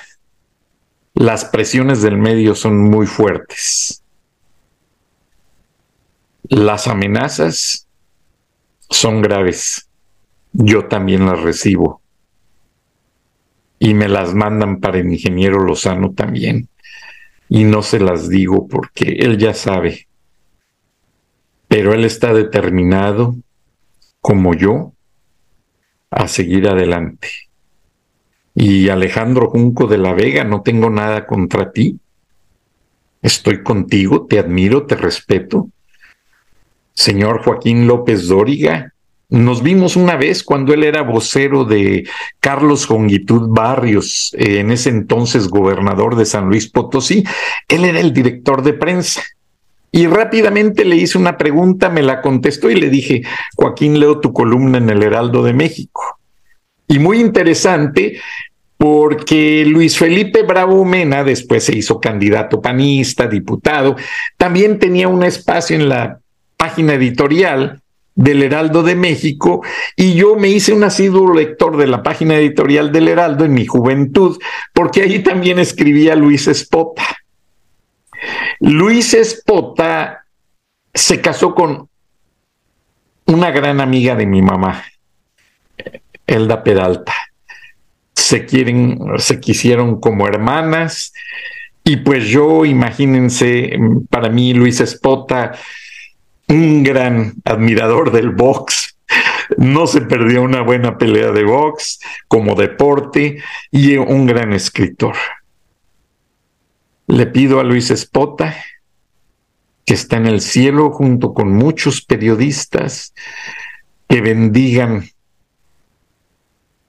Las 1.15 1.47
presiones 1.47 2.00
del 2.00 2.17
medio 2.17 2.55
son 2.55 2.79
muy 2.79 3.07
fuertes. 3.07 4.05
Las 6.49 6.87
amenazas 6.87 7.86
son 8.90 9.23
graves. 9.23 9.88
Yo 10.52 10.87
también 10.87 11.26
las 11.26 11.40
recibo. 11.40 12.00
Y 13.78 13.95
me 13.95 14.09
las 14.09 14.35
mandan 14.35 14.81
para 14.81 14.99
el 14.99 15.12
ingeniero 15.12 15.61
Lozano 15.61 16.12
también. 16.12 16.69
Y 17.49 17.64
no 17.64 17.83
se 17.83 18.00
las 18.00 18.28
digo 18.28 18.66
porque 18.66 19.16
él 19.21 19.38
ya 19.38 19.55
sabe. 19.55 20.09
Pero 21.69 21.93
él 21.93 22.05
está 22.05 22.33
determinado, 22.33 23.37
como 24.21 24.55
yo, 24.55 24.93
a 26.11 26.28
seguir 26.28 26.69
adelante. 26.69 27.28
Y 28.55 28.88
Alejandro 28.88 29.50
Junco 29.50 29.87
de 29.87 29.99
la 29.99 30.14
Vega, 30.14 30.45
no 30.45 30.62
tengo 30.62 30.88
nada 30.88 31.26
contra 31.26 31.73
ti. 31.73 32.00
Estoy 33.21 33.62
contigo, 33.62 34.26
te 34.26 34.38
admiro, 34.38 34.87
te 34.87 34.97
respeto 34.97 35.71
señor 36.97 37.45
Joaquín 37.45 37.87
López 37.87 38.26
Dóriga. 38.26 38.93
Nos 39.29 39.62
vimos 39.62 39.97
una 39.97 40.17
vez 40.17 40.43
cuando 40.43 40.73
él 40.73 40.85
era 40.85 41.03
vocero 41.03 41.65
de 41.65 42.09
Carlos 42.41 42.87
Jongitud 42.87 43.49
Barrios, 43.49 44.35
eh, 44.38 44.61
en 44.61 44.71
ese 44.71 44.88
entonces 44.88 45.49
gobernador 45.49 46.17
de 46.17 46.25
San 46.25 46.47
Luis 46.47 46.69
Potosí. 46.69 47.25
Él 47.69 47.85
era 47.85 48.00
el 48.00 48.12
director 48.12 48.62
de 48.62 48.73
prensa. 48.73 49.23
Y 49.93 50.07
rápidamente 50.07 50.85
le 50.85 50.97
hice 50.97 51.19
una 51.19 51.37
pregunta, 51.37 51.88
me 51.88 52.03
la 52.03 52.21
contestó 52.21 52.71
y 52.71 52.76
le 52.76 52.91
dije, 52.91 53.23
Joaquín, 53.57 53.99
leo 53.99 54.21
tu 54.21 54.33
columna 54.33 54.79
en 54.79 54.91
el 54.91 55.03
Heraldo 55.03 55.43
de 55.43 55.53
México. 55.53 56.19
Y 56.87 56.99
muy 56.99 57.19
interesante, 57.19 58.21
porque 58.76 59.65
Luis 59.67 59.99
Felipe 59.99 60.43
Bravo 60.43 60.85
Mena 60.85 61.25
después 61.25 61.65
se 61.65 61.76
hizo 61.76 62.00
candidato 62.00 62.61
panista, 62.61 63.26
diputado, 63.26 63.97
también 64.37 64.79
tenía 64.79 65.09
un 65.09 65.25
espacio 65.25 65.76
en 65.76 65.88
la 65.88 66.21
página 66.57 66.95
editorial 66.95 67.83
del 68.17 68.43
Heraldo 68.43 68.83
de 68.83 68.97
México 68.97 69.63
y 69.95 70.15
yo 70.15 70.37
me 70.37 70.49
hice 70.49 70.73
un 70.73 70.85
asiduo 70.85 71.35
lector 71.35 71.77
de 71.77 71.87
la 71.87 72.03
página 72.03 72.35
editorial 72.37 72.91
del 72.91 73.09
Heraldo 73.09 73.45
en 73.45 73.53
mi 73.53 73.67
juventud, 73.67 74.39
porque 74.73 75.03
ahí 75.03 75.23
también 75.23 75.59
escribía 75.59 76.17
Luis 76.17 76.49
Espota. 76.49 77.05
Luis 78.59 79.13
Espota 79.13 80.25
se 80.95 81.21
casó 81.21 81.55
con 81.55 81.89
una 83.27 83.51
gran 83.51 83.81
amiga 83.81 84.15
de 84.15 84.27
mi 84.27 84.41
mamá, 84.41 84.83
Elda 86.27 86.65
Peralta. 86.65 87.13
Se 88.15 88.47
quieren, 88.47 88.99
se 89.19 89.41
quisieron 89.41 90.01
como 90.01 90.27
hermanas, 90.27 91.13
y 91.85 91.99
pues 91.99 92.27
yo, 92.27 92.65
imagínense, 92.65 93.79
para 94.09 94.31
mí 94.31 94.55
Luis 94.55 94.81
Espota 94.81 95.53
un 96.49 96.83
gran 96.83 97.35
admirador 97.45 98.12
del 98.12 98.31
box. 98.31 98.97
No 99.57 99.87
se 99.87 100.00
perdió 100.00 100.43
una 100.43 100.62
buena 100.62 100.99
pelea 100.99 101.31
de 101.31 101.45
box 101.45 102.00
como 102.29 102.55
deporte 102.55 103.43
y 103.71 103.97
un 103.97 104.26
gran 104.26 104.53
escritor. 104.53 105.17
Le 107.06 107.26
pido 107.26 107.61
a 107.61 107.65
Luis 107.65 107.91
Espota, 107.91 108.56
que 109.85 109.95
está 109.95 110.17
en 110.17 110.26
el 110.26 110.41
cielo 110.41 110.91
junto 110.91 111.32
con 111.32 111.52
muchos 111.52 112.02
periodistas, 112.02 113.15
que 114.09 114.21
bendigan 114.21 115.09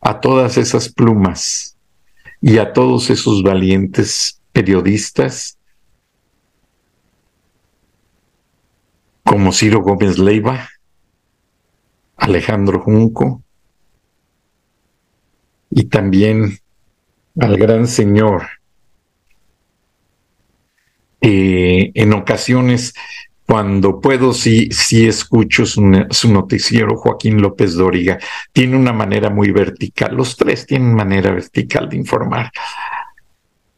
a 0.01 0.19
todas 0.19 0.57
esas 0.57 0.89
plumas 0.89 1.77
y 2.41 2.57
a 2.57 2.73
todos 2.73 3.09
esos 3.09 3.43
valientes 3.43 4.41
periodistas 4.51 5.56
como 9.27 9.51
Ciro 9.51 9.81
Gómez 9.81 10.17
Leiva, 10.17 10.69
Alejandro 12.15 12.79
Junco 12.79 13.43
y 15.69 15.83
también 15.83 16.57
al 17.37 17.57
gran 17.57 17.87
señor. 17.87 18.43
en 21.19 22.13
ocasiones, 22.13 22.93
cuando 23.45 23.99
puedo, 23.99 24.33
sí, 24.33 24.69
sí 24.71 25.05
escucho 25.05 25.65
su, 25.65 25.81
su, 26.09 26.31
noticiero, 26.31 26.95
Joaquín 26.95 27.41
López 27.41 27.73
Dóriga. 27.73 28.17
Tiene 28.53 28.77
una 28.77 28.93
manera 28.93 29.29
muy 29.29 29.51
vertical. 29.51 30.15
Los 30.15 30.37
tres 30.37 30.65
tienen 30.65 30.93
manera 30.93 31.31
vertical 31.31 31.89
de 31.89 31.97
informar. 31.97 32.49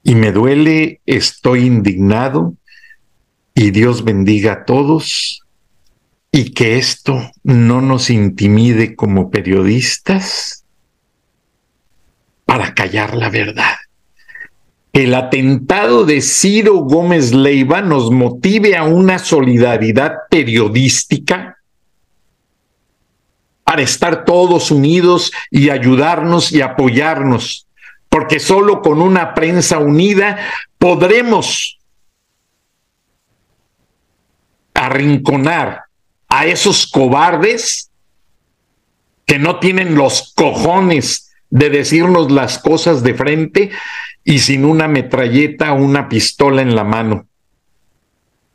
Y 0.03 0.13
me 0.13 0.31
duele, 0.31 1.01
estoy 1.07 1.65
indignado, 1.65 2.53
y 3.59 3.71
Dios 3.71 4.05
bendiga 4.05 4.53
a 4.53 4.63
todos 4.63 5.43
y 6.31 6.51
que 6.51 6.77
esto 6.77 7.29
no 7.43 7.81
nos 7.81 8.09
intimide 8.09 8.95
como 8.95 9.29
periodistas 9.29 10.63
para 12.45 12.73
callar 12.73 13.17
la 13.17 13.29
verdad. 13.29 13.75
El 14.93 15.13
atentado 15.13 16.05
de 16.05 16.21
Ciro 16.21 16.75
Gómez 16.75 17.33
Leiva 17.33 17.81
nos 17.81 18.11
motive 18.11 18.77
a 18.77 18.83
una 18.83 19.19
solidaridad 19.19 20.13
periodística 20.29 21.57
para 23.65 23.81
estar 23.81 24.23
todos 24.23 24.71
unidos 24.71 25.33
y 25.51 25.69
ayudarnos 25.69 26.53
y 26.53 26.61
apoyarnos, 26.61 27.67
porque 28.07 28.39
solo 28.39 28.81
con 28.81 29.01
una 29.01 29.33
prensa 29.33 29.79
unida 29.79 30.39
podremos 30.77 31.78
arrinconar 34.79 35.83
a 36.29 36.45
esos 36.45 36.87
cobardes 36.87 37.91
que 39.25 39.37
no 39.37 39.59
tienen 39.59 39.95
los 39.95 40.33
cojones 40.35 41.31
de 41.49 41.69
decirnos 41.69 42.31
las 42.31 42.59
cosas 42.59 43.03
de 43.03 43.13
frente 43.13 43.71
y 44.23 44.39
sin 44.39 44.63
una 44.63 44.87
metralleta 44.87 45.73
o 45.73 45.75
una 45.75 46.07
pistola 46.07 46.61
en 46.61 46.75
la 46.75 46.83
mano. 46.83 47.27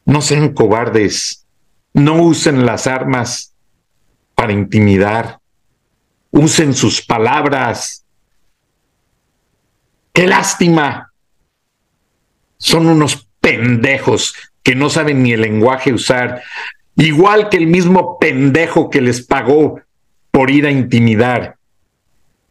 No 0.07 0.23
sean 0.23 0.55
cobardes, 0.55 1.47
no 1.93 2.23
usen 2.23 2.65
las 2.65 2.87
armas 2.87 3.55
para 4.35 4.53
intimidar, 4.53 5.41
usen 6.31 6.75
sus 6.75 7.03
palabras. 7.03 8.05
¡Qué 10.13 10.27
lástima! 10.27 11.13
Son 12.57 12.87
unos 12.87 13.29
pendejos 13.41 14.35
que 14.65 14.75
no 14.75 14.91
saben 14.91 15.23
ni 15.23 15.33
el 15.33 15.43
lenguaje 15.43 15.93
usar 15.93 16.43
igual 16.97 17.49
que 17.51 17.59
el 17.59 17.67
mismo 17.69 18.19
pendejo 18.19 18.91
que 18.91 19.01
les 19.01 19.25
pagó 19.25 19.81
por 20.31 20.51
ir 20.51 20.67
a 20.67 20.71
intimidar 20.71 21.57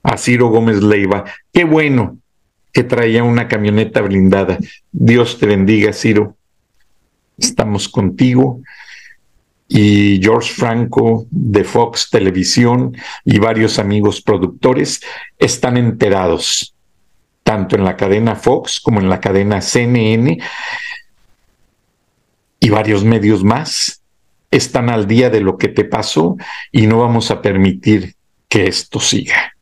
a 0.03 0.17
Ciro 0.17 0.47
Gómez 0.47 0.81
Leiva. 0.81 1.25
Qué 1.51 1.63
bueno 1.63 2.17
que 2.71 2.83
traía 2.83 3.23
una 3.23 3.47
camioneta 3.47 4.01
blindada. 4.01 4.57
Dios 4.91 5.39
te 5.39 5.47
bendiga, 5.47 5.91
Ciro. 5.91 6.35
Estamos 7.37 7.89
contigo. 7.89 8.61
Y 9.67 10.19
George 10.21 10.53
Franco 10.53 11.25
de 11.31 11.63
Fox 11.63 12.09
Televisión 12.11 12.95
y 13.25 13.39
varios 13.39 13.79
amigos 13.79 14.21
productores 14.21 15.01
están 15.39 15.77
enterados, 15.77 16.75
tanto 17.43 17.75
en 17.75 17.83
la 17.83 17.95
cadena 17.95 18.35
Fox 18.35 18.79
como 18.79 18.99
en 18.99 19.09
la 19.09 19.19
cadena 19.19 19.61
CNN 19.61 20.37
y 22.63 22.69
varios 22.69 23.03
medios 23.03 23.43
más 23.43 24.01
están 24.49 24.89
al 24.89 25.05
día 25.05 25.29
de 25.29 25.41
lo 25.41 25.57
que 25.57 25.67
te 25.67 25.83
pasó 25.83 26.37
y 26.71 26.87
no 26.87 26.99
vamos 26.99 27.29
a 27.29 27.41
permitir 27.41 28.15
que 28.47 28.67
esto 28.67 29.01
siga. 29.01 29.53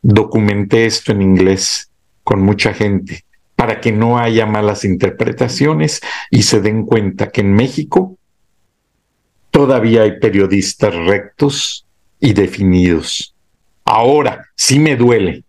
Documenté 0.00 0.86
esto 0.86 1.10
en 1.10 1.20
inglés 1.20 1.90
con 2.22 2.42
mucha 2.42 2.72
gente 2.72 3.24
para 3.56 3.80
que 3.80 3.90
no 3.90 4.20
haya 4.20 4.46
malas 4.46 4.84
interpretaciones 4.84 6.00
y 6.30 6.44
se 6.44 6.60
den 6.60 6.86
cuenta 6.86 7.32
que 7.32 7.40
en 7.40 7.54
México 7.54 8.16
todavía 9.50 10.02
hay 10.02 10.20
periodistas 10.20 10.94
rectos 10.94 11.84
y 12.20 12.34
definidos. 12.34 13.34
Ahora, 13.84 14.46
sí 14.54 14.78
me 14.78 14.94
duele, 14.94 15.42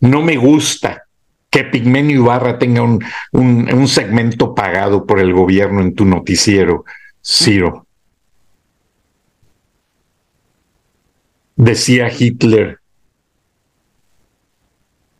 no 0.00 0.22
me 0.22 0.38
gusta 0.38 1.03
que 1.54 1.62
Pigmenio 1.62 2.16
Ibarra 2.16 2.58
tenga 2.58 2.82
un, 2.82 2.98
un, 3.30 3.86
segmento 3.86 4.56
pagado 4.56 5.06
por 5.06 5.20
el 5.20 5.32
gobierno 5.32 5.82
en 5.82 5.94
tu 5.94 6.04
noticiero, 6.04 6.84
Ciro. 7.24 7.86
Decía 11.54 12.10
Hitler 12.10 12.80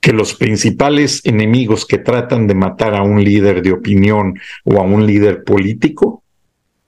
que 0.01 0.13
los 0.13 0.35
principales 0.35 1.25
enemigos 1.25 1.87
que 1.87 1.99
tratan 1.99 2.49
de 2.49 2.57
matar 2.57 2.97
a 2.97 3.05
un 3.05 3.23
líder 3.23 3.63
de 3.63 3.71
opinión 3.71 4.37
o 4.65 4.81
a 4.81 4.83
un 4.83 5.07
líder 5.07 5.45
político 5.45 6.25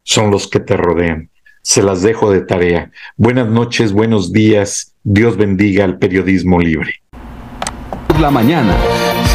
son 0.03 0.33
los 0.33 0.49
que 0.49 0.59
te 0.59 0.77
rodean. 0.77 1.31
Se 1.63 1.85
las 1.85 2.03
dejo 2.03 2.33
de 2.33 2.41
tarea. 2.41 2.91
Buenas 3.17 3.49
noches, 3.49 3.93
buenos 3.93 4.33
días. 4.33 4.93
Dios 5.05 5.37
bendiga 5.37 5.85
al 5.85 6.01
periodismo 6.01 6.59
libre. 6.59 6.97
La 8.21 8.33
mañana. 8.33 8.77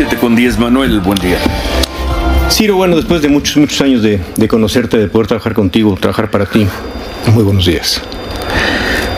7 0.02 0.18
con 0.18 0.36
10, 0.36 0.58
Manuel, 0.58 1.00
buen 1.00 1.20
día. 1.20 1.38
Ciro, 2.50 2.76
bueno, 2.76 2.96
después 2.96 3.22
de 3.22 3.30
muchos, 3.30 3.58
muchos 3.58 3.80
años 3.82 4.02
de, 4.02 4.20
de 4.36 4.48
conocerte, 4.48 4.98
de 4.98 5.08
poder 5.08 5.28
trabajar 5.28 5.54
contigo, 5.54 5.96
trabajar 5.96 6.32
para 6.32 6.48
ti, 6.48 6.66
muy 7.32 7.44
buenos 7.44 7.68
días. 7.68 8.02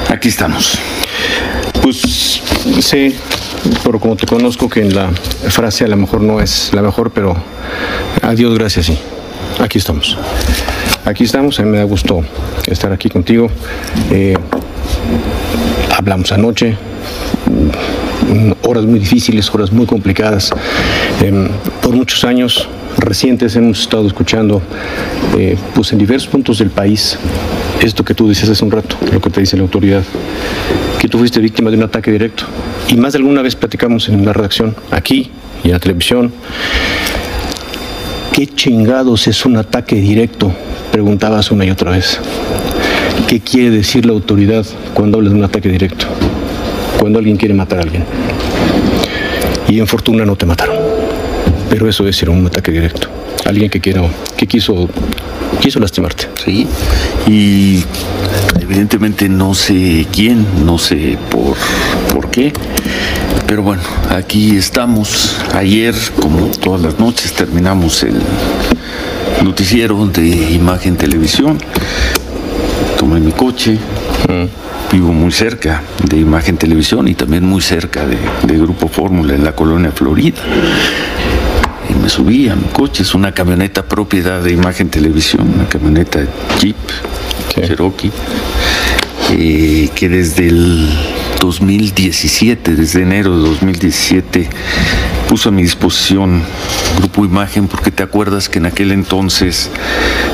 Aquí 0.09 0.27
estamos. 0.27 0.77
Pues 1.81 2.41
sé, 2.81 3.15
por 3.85 3.97
como 4.01 4.17
te 4.17 4.27
conozco, 4.27 4.67
que 4.67 4.81
en 4.81 4.93
la 4.93 5.09
frase 5.47 5.85
a 5.85 5.87
lo 5.87 5.95
mejor 5.95 6.19
no 6.19 6.41
es 6.41 6.71
la 6.73 6.81
mejor, 6.81 7.11
pero 7.11 7.33
a 8.21 8.33
Dios 8.33 8.53
gracias, 8.53 8.87
sí. 8.87 8.97
Aquí 9.59 9.77
estamos. 9.77 10.17
Aquí 11.05 11.23
estamos, 11.23 11.61
a 11.61 11.63
mí 11.63 11.69
me 11.69 11.77
da 11.77 11.85
gusto 11.85 12.25
estar 12.67 12.91
aquí 12.91 13.07
contigo. 13.07 13.49
Eh, 14.11 14.35
hablamos 15.97 16.33
anoche, 16.33 16.75
horas 18.63 18.85
muy 18.85 18.99
difíciles, 18.99 19.53
horas 19.53 19.71
muy 19.71 19.85
complicadas. 19.85 20.51
Eh, 21.21 21.49
por 21.81 21.93
muchos 21.95 22.23
años 22.23 22.67
recientes 22.97 23.55
hemos 23.55 23.81
estado 23.81 24.07
escuchando, 24.07 24.61
eh, 25.37 25.57
pues 25.73 25.91
en 25.91 25.99
diversos 25.99 26.29
puntos 26.29 26.59
del 26.59 26.69
país, 26.69 27.17
esto 27.81 28.03
que 28.03 28.13
tú 28.13 28.27
decías 28.27 28.49
hace 28.49 28.63
un 28.63 28.71
rato, 28.71 28.95
lo 29.11 29.19
que 29.19 29.29
te 29.29 29.41
dice 29.41 29.57
la 29.57 29.63
autoridad, 29.63 30.03
que 30.99 31.07
tú 31.07 31.17
fuiste 31.17 31.39
víctima 31.39 31.69
de 31.69 31.77
un 31.77 31.83
ataque 31.83 32.11
directo. 32.11 32.45
Y 32.87 32.95
más 32.95 33.13
de 33.13 33.17
alguna 33.17 33.41
vez 33.41 33.55
platicamos 33.55 34.09
en 34.09 34.25
la 34.25 34.33
redacción, 34.33 34.75
aquí 34.91 35.29
y 35.63 35.67
en 35.67 35.73
la 35.73 35.79
televisión. 35.79 36.31
¿Qué 38.31 38.47
chingados 38.47 39.27
es 39.27 39.45
un 39.45 39.57
ataque 39.57 39.95
directo? 39.95 40.51
Preguntabas 40.91 41.51
una 41.51 41.65
y 41.65 41.69
otra 41.69 41.91
vez. 41.91 42.19
¿Qué 43.27 43.39
quiere 43.39 43.69
decir 43.69 44.05
la 44.05 44.13
autoridad 44.13 44.65
cuando 44.93 45.17
habla 45.17 45.29
de 45.29 45.35
un 45.35 45.43
ataque 45.43 45.69
directo? 45.69 46.07
Cuando 47.03 47.19
alguien 47.19 47.35
quiere 47.35 47.53
matar 47.53 47.79
a 47.79 47.81
alguien. 47.81 48.05
Y 49.67 49.77
en 49.77 49.87
fortuna 49.87 50.23
no 50.23 50.37
te 50.37 50.45
mataron. 50.45 50.77
Pero 51.69 51.89
eso 51.89 52.07
es 52.07 52.23
un 52.23 52.47
ataque 52.47 52.71
directo. 52.71 53.09
Alguien 53.43 53.69
que 53.69 53.81
quiera, 53.81 54.03
que 54.37 54.47
quiso, 54.47 54.87
quiso 55.59 55.81
lastimarte. 55.81 56.29
Sí. 56.45 56.65
Y 57.27 57.83
evidentemente 58.61 59.27
no 59.27 59.53
sé 59.53 60.07
quién, 60.13 60.45
no 60.65 60.77
sé 60.77 61.17
por, 61.29 61.57
por 62.13 62.31
qué. 62.31 62.53
Pero 63.47 63.63
bueno, 63.63 63.81
aquí 64.09 64.55
estamos. 64.55 65.35
Ayer, 65.53 65.93
como 66.21 66.47
todas 66.51 66.83
las 66.83 66.99
noches, 66.99 67.33
terminamos 67.33 68.01
el 68.03 68.21
noticiero 69.43 70.07
de 70.07 70.25
Imagen 70.53 70.95
Televisión. 70.95 71.57
Tomé 72.97 73.19
mi 73.19 73.33
coche. 73.33 73.77
Vivo 74.93 75.11
muy 75.11 75.31
cerca 75.31 75.81
de 76.07 76.17
Imagen 76.19 76.55
Televisión 76.55 77.07
y 77.07 77.15
también 77.15 77.43
muy 77.43 77.63
cerca 77.63 78.05
de, 78.05 78.15
de 78.43 78.57
Grupo 78.59 78.87
Fórmula 78.87 79.33
en 79.33 79.43
la 79.43 79.55
colonia 79.55 79.91
Florida. 79.91 80.37
Y 81.89 81.95
me 81.95 82.09
subí 82.09 82.47
a 82.47 82.55
mi 82.55 82.67
coche, 82.67 83.01
es 83.01 83.15
una 83.15 83.33
camioneta 83.33 83.83
propiedad 83.83 84.43
de 84.43 84.51
Imagen 84.51 84.89
Televisión, 84.89 85.51
una 85.55 85.67
camioneta 85.67 86.19
Jeep, 86.59 86.75
Cherokee, 87.49 88.11
eh, 89.31 89.89
que 89.95 90.09
desde 90.09 90.49
el 90.49 90.87
2017, 91.39 92.75
desde 92.75 93.01
enero 93.01 93.35
de 93.35 93.49
2017, 93.49 94.47
puso 95.33 95.49
a 95.49 95.51
mi 95.51 95.63
disposición 95.63 96.43
Grupo 96.99 97.25
Imagen, 97.25 97.67
porque 97.67 97.89
te 97.89 98.03
acuerdas 98.03 98.49
que 98.49 98.59
en 98.59 98.67
aquel 98.67 98.91
entonces 98.91 99.71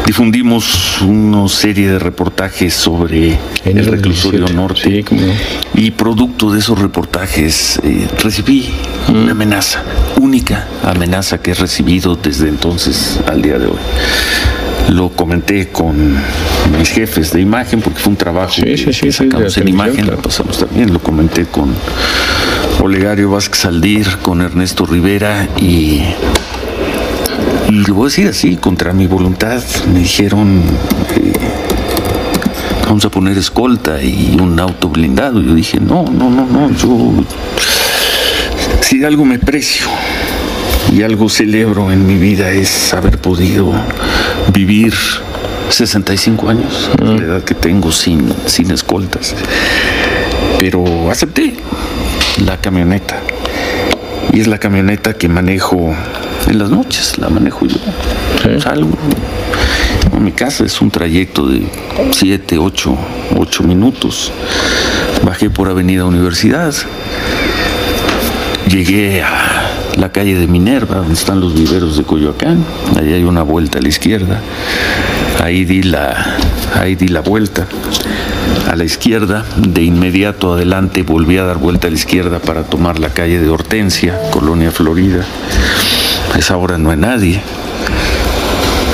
difundimos 0.05 1.01
una 1.01 1.47
serie 1.47 1.89
de 1.89 1.99
reportajes 1.99 2.73
sobre 2.73 3.39
En 3.63 3.77
el 3.77 3.79
el 3.79 3.85
reclusorio 3.85 4.41
17, 4.41 4.53
norte. 4.53 5.05
sí. 5.07 5.15
Y 5.81 5.91
producto 5.91 6.51
de 6.51 6.59
esos 6.59 6.77
reportajes 6.79 7.79
eh, 7.81 8.09
recibí 8.21 8.69
Mm. 9.07 9.15
una 9.23 9.31
amenaza, 9.31 9.81
única 10.19 10.67
amenaza 10.83 11.41
que 11.41 11.51
he 11.51 11.53
recibido 11.53 12.17
desde 12.17 12.49
entonces 12.49 13.21
al 13.25 13.41
día 13.41 13.57
de 13.57 13.67
hoy. 13.67 13.77
Lo 14.89 15.09
comenté 15.11 15.69
con 15.69 16.15
mis 16.77 16.89
jefes 16.89 17.31
de 17.31 17.39
imagen 17.39 17.79
porque 17.81 17.99
fue 17.99 18.11
un 18.11 18.17
trabajo 18.17 18.51
Sí, 18.53 18.63
que, 18.63 18.77
sí, 18.77 18.91
sí, 18.93 19.11
sacamos 19.13 19.55
en 19.57 19.67
imagen, 19.69 19.95
claro. 20.03 20.17
lo 20.17 20.21
pasamos 20.21 20.59
también, 20.59 20.91
lo 20.91 20.99
comenté 20.99 21.45
con 21.45 21.73
Olegario 22.81 23.29
Vázquez 23.31 23.65
Aldir, 23.65 24.07
con 24.21 24.41
Ernesto 24.41 24.85
Rivera 24.85 25.47
y 25.57 26.03
y 27.69 27.85
lo 27.85 27.93
voy 27.93 28.05
a 28.05 28.09
decir 28.09 28.27
así, 28.27 28.57
contra 28.57 28.93
mi 28.93 29.05
voluntad, 29.05 29.61
me 29.93 29.99
dijeron, 29.99 30.63
eh, 31.15 31.33
vamos 32.85 33.05
a 33.05 33.11
poner 33.11 33.37
escolta 33.37 34.01
y 34.01 34.35
un 34.41 34.59
auto 34.59 34.89
blindado. 34.89 35.39
Yo 35.39 35.53
dije, 35.53 35.79
no, 35.79 36.03
no, 36.05 36.31
no, 36.31 36.47
no, 36.47 36.71
yo, 36.75 37.23
si 38.81 38.97
de 38.97 39.05
algo 39.05 39.23
me 39.23 39.37
precio 39.37 39.85
y 40.91 41.03
algo 41.03 41.29
celebro 41.29 41.91
en 41.91 42.07
mi 42.07 42.17
vida 42.17 42.49
es 42.49 42.91
haber 42.91 43.19
podido 43.19 43.71
vivir 44.51 44.95
65 45.69 46.49
años, 46.49 46.89
la 46.99 47.23
edad 47.23 47.43
que 47.43 47.53
tengo 47.53 47.91
sin, 47.91 48.33
sin 48.47 48.71
escoltas. 48.71 49.35
Pero 50.57 51.11
acepté 51.11 51.55
la 52.45 52.57
camioneta. 52.57 53.21
Y 54.31 54.39
es 54.39 54.47
la 54.47 54.57
camioneta 54.57 55.13
que 55.13 55.27
manejo 55.27 55.93
en 56.47 56.59
las 56.59 56.69
noches, 56.69 57.17
la 57.17 57.29
manejo 57.29 57.65
yo. 57.65 57.77
Salgo. 58.59 58.97
A 60.15 60.19
mi 60.19 60.31
casa 60.31 60.65
es 60.65 60.81
un 60.81 60.91
trayecto 60.91 61.47
de 61.47 61.67
7, 62.11 62.57
8, 62.57 62.97
8 63.37 63.63
minutos. 63.63 64.31
Bajé 65.23 65.49
por 65.49 65.69
Avenida 65.69 66.05
Universidad. 66.05 66.73
Llegué 68.67 69.23
a 69.23 69.71
la 69.97 70.11
calle 70.11 70.35
de 70.35 70.47
Minerva, 70.47 70.97
donde 70.97 71.13
están 71.13 71.39
los 71.39 71.53
viveros 71.53 71.97
de 71.97 72.03
Coyoacán. 72.03 72.63
Ahí 72.99 73.13
hay 73.13 73.23
una 73.23 73.43
vuelta 73.43 73.79
a 73.79 73.81
la 73.81 73.89
izquierda. 73.89 74.41
Ahí 75.41 75.65
di 75.65 75.83
la, 75.83 76.37
ahí 76.75 76.95
di 76.95 77.07
la 77.07 77.21
vuelta 77.21 77.67
a 78.69 78.75
la 78.75 78.83
izquierda. 78.83 79.45
De 79.57 79.83
inmediato 79.83 80.53
adelante 80.53 81.03
volví 81.03 81.37
a 81.37 81.43
dar 81.43 81.57
vuelta 81.57 81.87
a 81.87 81.89
la 81.89 81.95
izquierda 81.95 82.39
para 82.39 82.63
tomar 82.63 82.99
la 82.99 83.09
calle 83.09 83.39
de 83.39 83.49
Hortensia, 83.49 84.19
Colonia 84.31 84.71
Florida. 84.71 85.25
A 86.33 86.37
esa 86.37 86.57
hora 86.57 86.77
no 86.77 86.91
hay 86.91 86.97
nadie. 86.97 87.41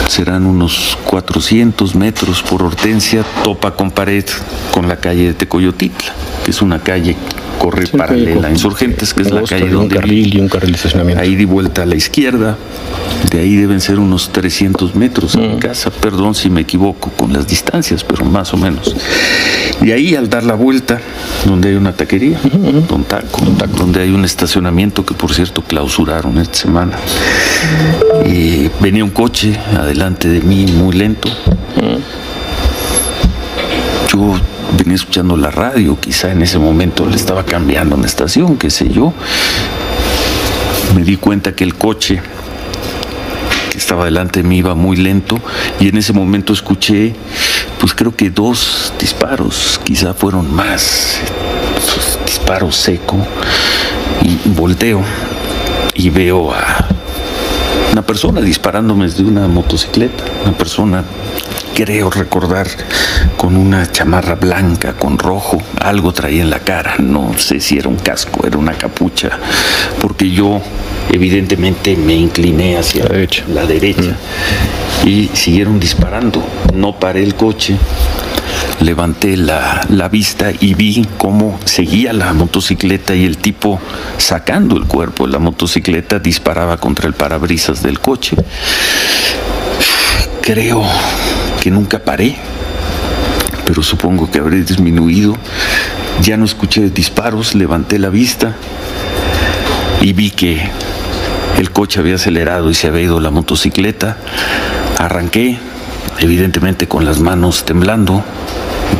Serán 0.08 0.46
unos 0.46 0.98
400 1.06 1.96
metros 1.96 2.44
por 2.44 2.63
Hortensia, 2.63 3.24
topa 3.44 3.76
con 3.76 3.91
pared 3.91 4.26
con 4.72 4.88
la 4.88 4.98
calle 4.98 5.28
de 5.28 5.34
Tecoyotitla, 5.34 6.13
que 6.44 6.52
es 6.52 6.62
una 6.62 6.80
calle 6.80 7.18
corre 7.58 7.86
Sí, 7.88 7.98
paralela 7.98 8.48
a 8.48 8.52
Insurgentes, 8.52 9.13
que 9.13 9.22
es 9.24 9.32
la 9.32 9.44
calle 9.44 9.65
y 9.65 9.70
un 9.70 9.74
donde 9.74 9.96
carril 9.96 10.36
y 10.36 10.39
un 10.39 10.48
carril 10.50 10.72
de 10.72 10.78
estacionamiento. 10.78 11.22
Ahí 11.24 11.36
di 11.36 11.46
vuelta 11.46 11.84
a 11.84 11.86
la 11.86 11.96
izquierda. 11.96 12.58
De 13.32 13.39
ahí 13.39 13.56
deben 13.56 13.82
ser 13.82 14.00
unos 14.00 14.32
300 14.32 14.96
metros 14.96 15.36
a 15.36 15.39
Mm. 15.39 15.54
mi 15.54 15.60
casa. 15.60 15.89
Perdón 15.91 16.36
si 16.36 16.50
me 16.50 16.62
equivoco 16.62 17.10
con 17.12 17.34
las 17.34 17.48
distancias, 17.48 18.04
pero 18.04 18.26
más 18.26 18.54
o 18.54 18.58
menos. 18.58 18.96
Y 19.82 19.91
ahí 19.91 20.15
al 20.15 20.30
dar 20.30 20.44
la 20.44 20.54
vuelta, 20.56 21.00
donde 21.46 21.70
hay 21.70 21.76
una 21.76 21.91
taquería, 21.94 22.39
Don 22.89 23.04
Taco, 23.04 23.41
donde 23.78 24.02
hay 24.02 24.12
un 24.12 24.24
estacionamiento 24.26 25.06
que 25.06 25.13
por 25.13 25.34
cierto 25.34 25.62
clausuraron 25.62 26.38
esta 26.38 26.56
semana. 26.56 26.98
Y 28.26 28.70
venía 28.80 29.04
un 29.04 29.10
coche 29.12 29.58
adelante 29.78 30.28
de 30.30 30.41
mí 30.41 30.65
muy 30.68 30.96
lento. 30.96 31.30
Yo 34.12 34.36
venía 34.78 34.95
escuchando 34.95 35.38
la 35.38 35.51
radio, 35.51 35.99
quizá 35.99 36.32
en 36.32 36.41
ese 36.41 36.60
momento 36.60 37.06
le 37.06 37.15
estaba 37.15 37.45
cambiando 37.45 37.95
una 37.95 38.06
estación, 38.06 38.58
qué 38.58 38.69
sé 38.69 38.89
yo. 38.89 39.13
Me 40.95 41.04
di 41.04 41.17
cuenta 41.17 41.56
que 41.56 41.63
el 41.63 41.75
coche 41.75 42.21
que 43.71 43.78
estaba 43.78 44.06
delante 44.06 44.41
de 44.41 44.47
mí 44.47 44.58
iba 44.58 44.75
muy 44.75 44.97
lento 44.97 45.39
y 45.80 45.89
en 45.89 45.97
ese 45.97 46.13
momento 46.13 46.54
escuché, 46.54 47.15
pues 47.80 47.93
creo 47.93 48.15
que 48.15 48.30
dos 48.30 48.93
disparos, 48.99 49.80
quizá 49.84 50.13
fueron 50.13 50.54
más, 50.54 51.19
esos 51.78 52.19
disparos 52.25 52.75
seco 52.75 53.17
y 54.21 54.49
volteo 54.49 55.01
y 55.93 56.10
veo 56.10 56.54
a 56.54 56.88
una 57.91 58.01
persona 58.01 58.41
disparándome 58.41 59.06
desde 59.06 59.23
una 59.23 59.47
motocicleta, 59.47 60.23
una 60.43 60.58
persona 60.58 61.04
creo 61.75 62.10
recordar 62.10 62.67
con 63.46 63.58
una 63.58 63.92
chamarra 63.92 64.34
blanca 64.34 64.94
con 64.94 65.20
rojo, 65.20 65.62
algo 65.80 66.12
traía 66.14 66.42
en 66.42 66.50
la 66.50 66.62
cara, 66.62 66.96
no 66.98 67.38
sé 67.38 67.60
si 67.60 67.78
era 67.78 67.88
un 67.88 67.98
casco, 67.98 68.48
era 68.48 68.58
una 68.58 68.74
capucha, 68.74 69.30
porque 70.02 70.32
yo 70.32 70.64
evidentemente 71.12 71.96
me 71.96 72.16
incliné 72.16 72.76
hacia 72.76 73.04
La 73.04 73.10
derecha. 73.10 73.44
la 73.48 73.66
derecha 73.68 74.16
y 75.06 75.30
siguieron 75.34 75.80
disparando. 75.80 76.44
No 76.74 77.00
paré 77.00 77.22
el 77.22 77.36
coche, 77.36 77.78
levanté 78.80 79.38
la, 79.38 79.86
la, 79.90 80.10
vista 80.10 80.52
y 80.60 80.74
vi 80.74 81.08
cómo 81.20 81.60
seguía 81.66 82.14
la 82.14 82.34
motocicleta 82.34 83.14
y 83.14 83.26
el 83.26 83.38
tipo 83.38 83.80
sacando 84.18 84.76
el 84.76 84.86
cuerpo 84.86 85.28
de 85.28 85.34
la 85.34 85.40
motocicleta 85.40 86.18
disparaba 86.18 86.78
contra 86.78 87.06
el 87.06 87.14
parabrisas 87.14 87.84
del 87.84 88.00
coche. 88.00 88.38
Creo 90.42 90.84
que 91.62 91.70
nunca 91.70 92.00
paré, 92.00 92.36
pero 93.65 93.84
supongo 93.84 94.30
que 94.30 94.39
habré 94.39 94.63
disminuido. 94.63 95.36
Ya 96.21 96.38
no 96.38 96.45
escuché 96.45 96.89
disparos, 96.89 97.56
levanté 97.56 97.99
la 97.99 98.10
vista 98.10 98.56
y 100.01 100.13
vi 100.13 100.32
que 100.32 100.69
el 101.58 101.71
coche 101.71 101.99
había 101.99 102.15
acelerado 102.15 102.69
y 102.69 102.73
se 102.73 102.88
había 102.88 103.04
ido 103.04 103.19
la 103.19 103.32
motocicleta. 103.32 104.17
Arranqué, 104.97 105.58
evidentemente 106.19 106.88
con 106.88 107.06
las 107.06 107.19
manos 107.19 107.65
temblando, 107.65 108.23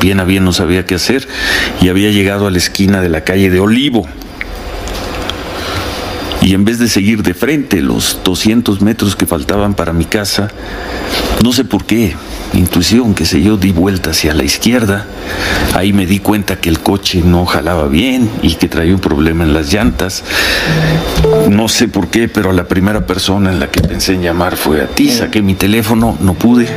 bien 0.01 0.19
a 0.19 0.23
bien 0.23 0.43
no 0.43 0.54
sabía 0.54 0.86
qué 0.86 0.95
hacer 0.95 1.28
y 1.82 1.89
había 1.89 2.12
llegado 2.12 2.47
a 2.47 2.51
la 2.51 2.58
esquina 2.58 3.01
de 3.01 3.10
la 3.10 3.21
calle 3.21 3.49
de 3.49 3.60
Olivo. 3.60 4.08
Y 6.41 6.54
en 6.54 6.63
vez 6.63 6.78
de 6.78 6.88
seguir 6.88 7.23
de 7.23 7.34
frente 7.34 7.82
los 7.82 8.19
200 8.23 8.82
metros 8.82 9.15
que 9.15 9.25
faltaban 9.25 9.73
para 9.73 9.93
mi 9.93 10.06
casa, 10.06 10.49
no 11.43 11.51
sé 11.54 11.65
por 11.65 11.86
qué, 11.86 12.15
intuición, 12.60 13.13
que 13.13 13.26
sé 13.26 13.41
yo, 13.41 13.58
di 13.58 13.72
vuelta 13.72 14.12
hacia 14.12 14.34
la 14.34 14.44
izquierda. 14.44 15.06
Ahí 15.74 15.94
me 15.94 16.06
di 16.06 16.20
cuenta 16.20 16.58
que 16.58 16.70
el 16.70 16.80
coche 16.80 17.22
no 17.24 17.46
jalaba 17.46 17.88
bien 17.88 18.30
y 18.41 18.56
que 18.56 18.68
traía 18.68 18.94
un 18.94 19.00
problema 19.00 19.44
en 19.44 19.54
las 19.54 19.74
llantas. 19.74 20.24
No 21.50 21.68
sé 21.68 21.88
por 21.88 22.08
qué, 22.08 22.28
pero 22.28 22.52
la 22.52 22.65
primera 22.65 23.06
persona 23.06 23.52
en 23.52 23.60
la 23.60 23.70
que 23.70 23.82
pensé 23.82 24.13
en 24.13 24.22
llamar 24.22 24.56
fue 24.56 24.82
a 24.82 24.88
ti. 24.88 25.10
Saqué 25.10 25.41
mi 25.41 25.56
teléfono, 25.56 26.18
no 26.22 26.34
pude, 26.34 26.68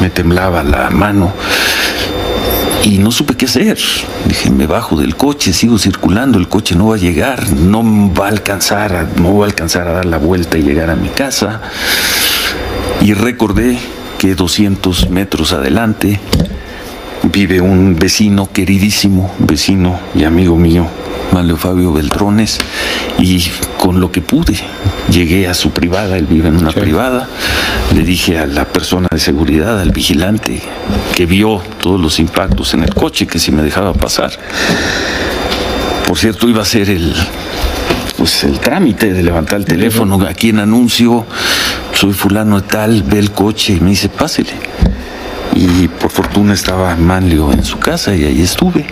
me 0.00 0.10
temblaba 0.10 0.62
la 0.62 0.90
mano 0.90 1.32
y 2.84 2.98
no 2.98 3.12
supe 3.12 3.36
qué 3.36 3.46
hacer. 3.46 3.78
Dije, 4.26 4.50
me 4.50 4.66
bajo 4.66 4.96
del 4.96 5.16
coche, 5.16 5.52
sigo 5.52 5.78
circulando, 5.78 6.38
el 6.38 6.48
coche 6.48 6.74
no 6.74 6.88
va 6.88 6.96
a 6.96 6.98
llegar, 6.98 7.50
no 7.52 7.82
va 8.12 8.26
a 8.26 8.28
alcanzar, 8.28 8.94
a, 8.94 9.08
no 9.20 9.38
va 9.38 9.44
a 9.44 9.48
alcanzar 9.48 9.88
a 9.88 9.92
dar 9.92 10.04
la 10.04 10.18
vuelta 10.18 10.58
y 10.58 10.62
llegar 10.62 10.90
a 10.90 10.96
mi 10.96 11.08
casa. 11.08 11.60
Y 13.00 13.14
recordé 13.14 13.78
que 14.20 14.34
200 14.34 15.08
metros 15.08 15.54
adelante 15.54 16.20
vive 17.32 17.62
un 17.62 17.96
vecino 17.96 18.52
queridísimo, 18.52 19.34
vecino 19.38 19.98
y 20.14 20.24
amigo 20.24 20.56
mío, 20.56 20.86
Manlio 21.32 21.56
Fabio 21.56 21.94
Beltrones, 21.94 22.58
y 23.18 23.42
con 23.78 23.98
lo 23.98 24.12
que 24.12 24.20
pude 24.20 24.58
llegué 25.10 25.48
a 25.48 25.54
su 25.54 25.70
privada, 25.70 26.18
él 26.18 26.26
vive 26.26 26.48
en 26.48 26.58
una 26.58 26.70
sí. 26.70 26.80
privada, 26.80 27.30
le 27.94 28.02
dije 28.02 28.38
a 28.38 28.46
la 28.46 28.66
persona 28.66 29.08
de 29.10 29.18
seguridad, 29.18 29.80
al 29.80 29.90
vigilante, 29.90 30.60
que 31.14 31.24
vio 31.24 31.62
todos 31.80 31.98
los 31.98 32.18
impactos 32.18 32.74
en 32.74 32.82
el 32.82 32.94
coche, 32.94 33.26
que 33.26 33.38
si 33.38 33.52
me 33.52 33.62
dejaba 33.62 33.94
pasar. 33.94 34.32
Por 36.06 36.18
cierto, 36.18 36.46
iba 36.46 36.60
a 36.60 36.66
ser 36.66 36.90
el, 36.90 37.14
pues 38.20 38.44
el 38.44 38.60
trámite 38.60 39.14
de 39.14 39.22
levantar 39.22 39.60
el 39.60 39.64
teléfono, 39.64 40.20
aquí 40.28 40.50
en 40.50 40.58
anuncio, 40.58 41.24
soy 41.94 42.12
fulano 42.12 42.60
de 42.60 42.68
tal, 42.68 43.02
ve 43.02 43.18
el 43.18 43.30
coche 43.30 43.72
y 43.72 43.80
me 43.80 43.88
dice, 43.88 44.10
pásele. 44.10 44.52
Y 45.54 45.88
por 45.88 46.10
fortuna 46.10 46.52
estaba 46.52 46.94
Manlio 46.96 47.50
en 47.50 47.64
su 47.64 47.78
casa 47.78 48.14
y 48.14 48.24
ahí 48.24 48.42
estuve. 48.42 48.84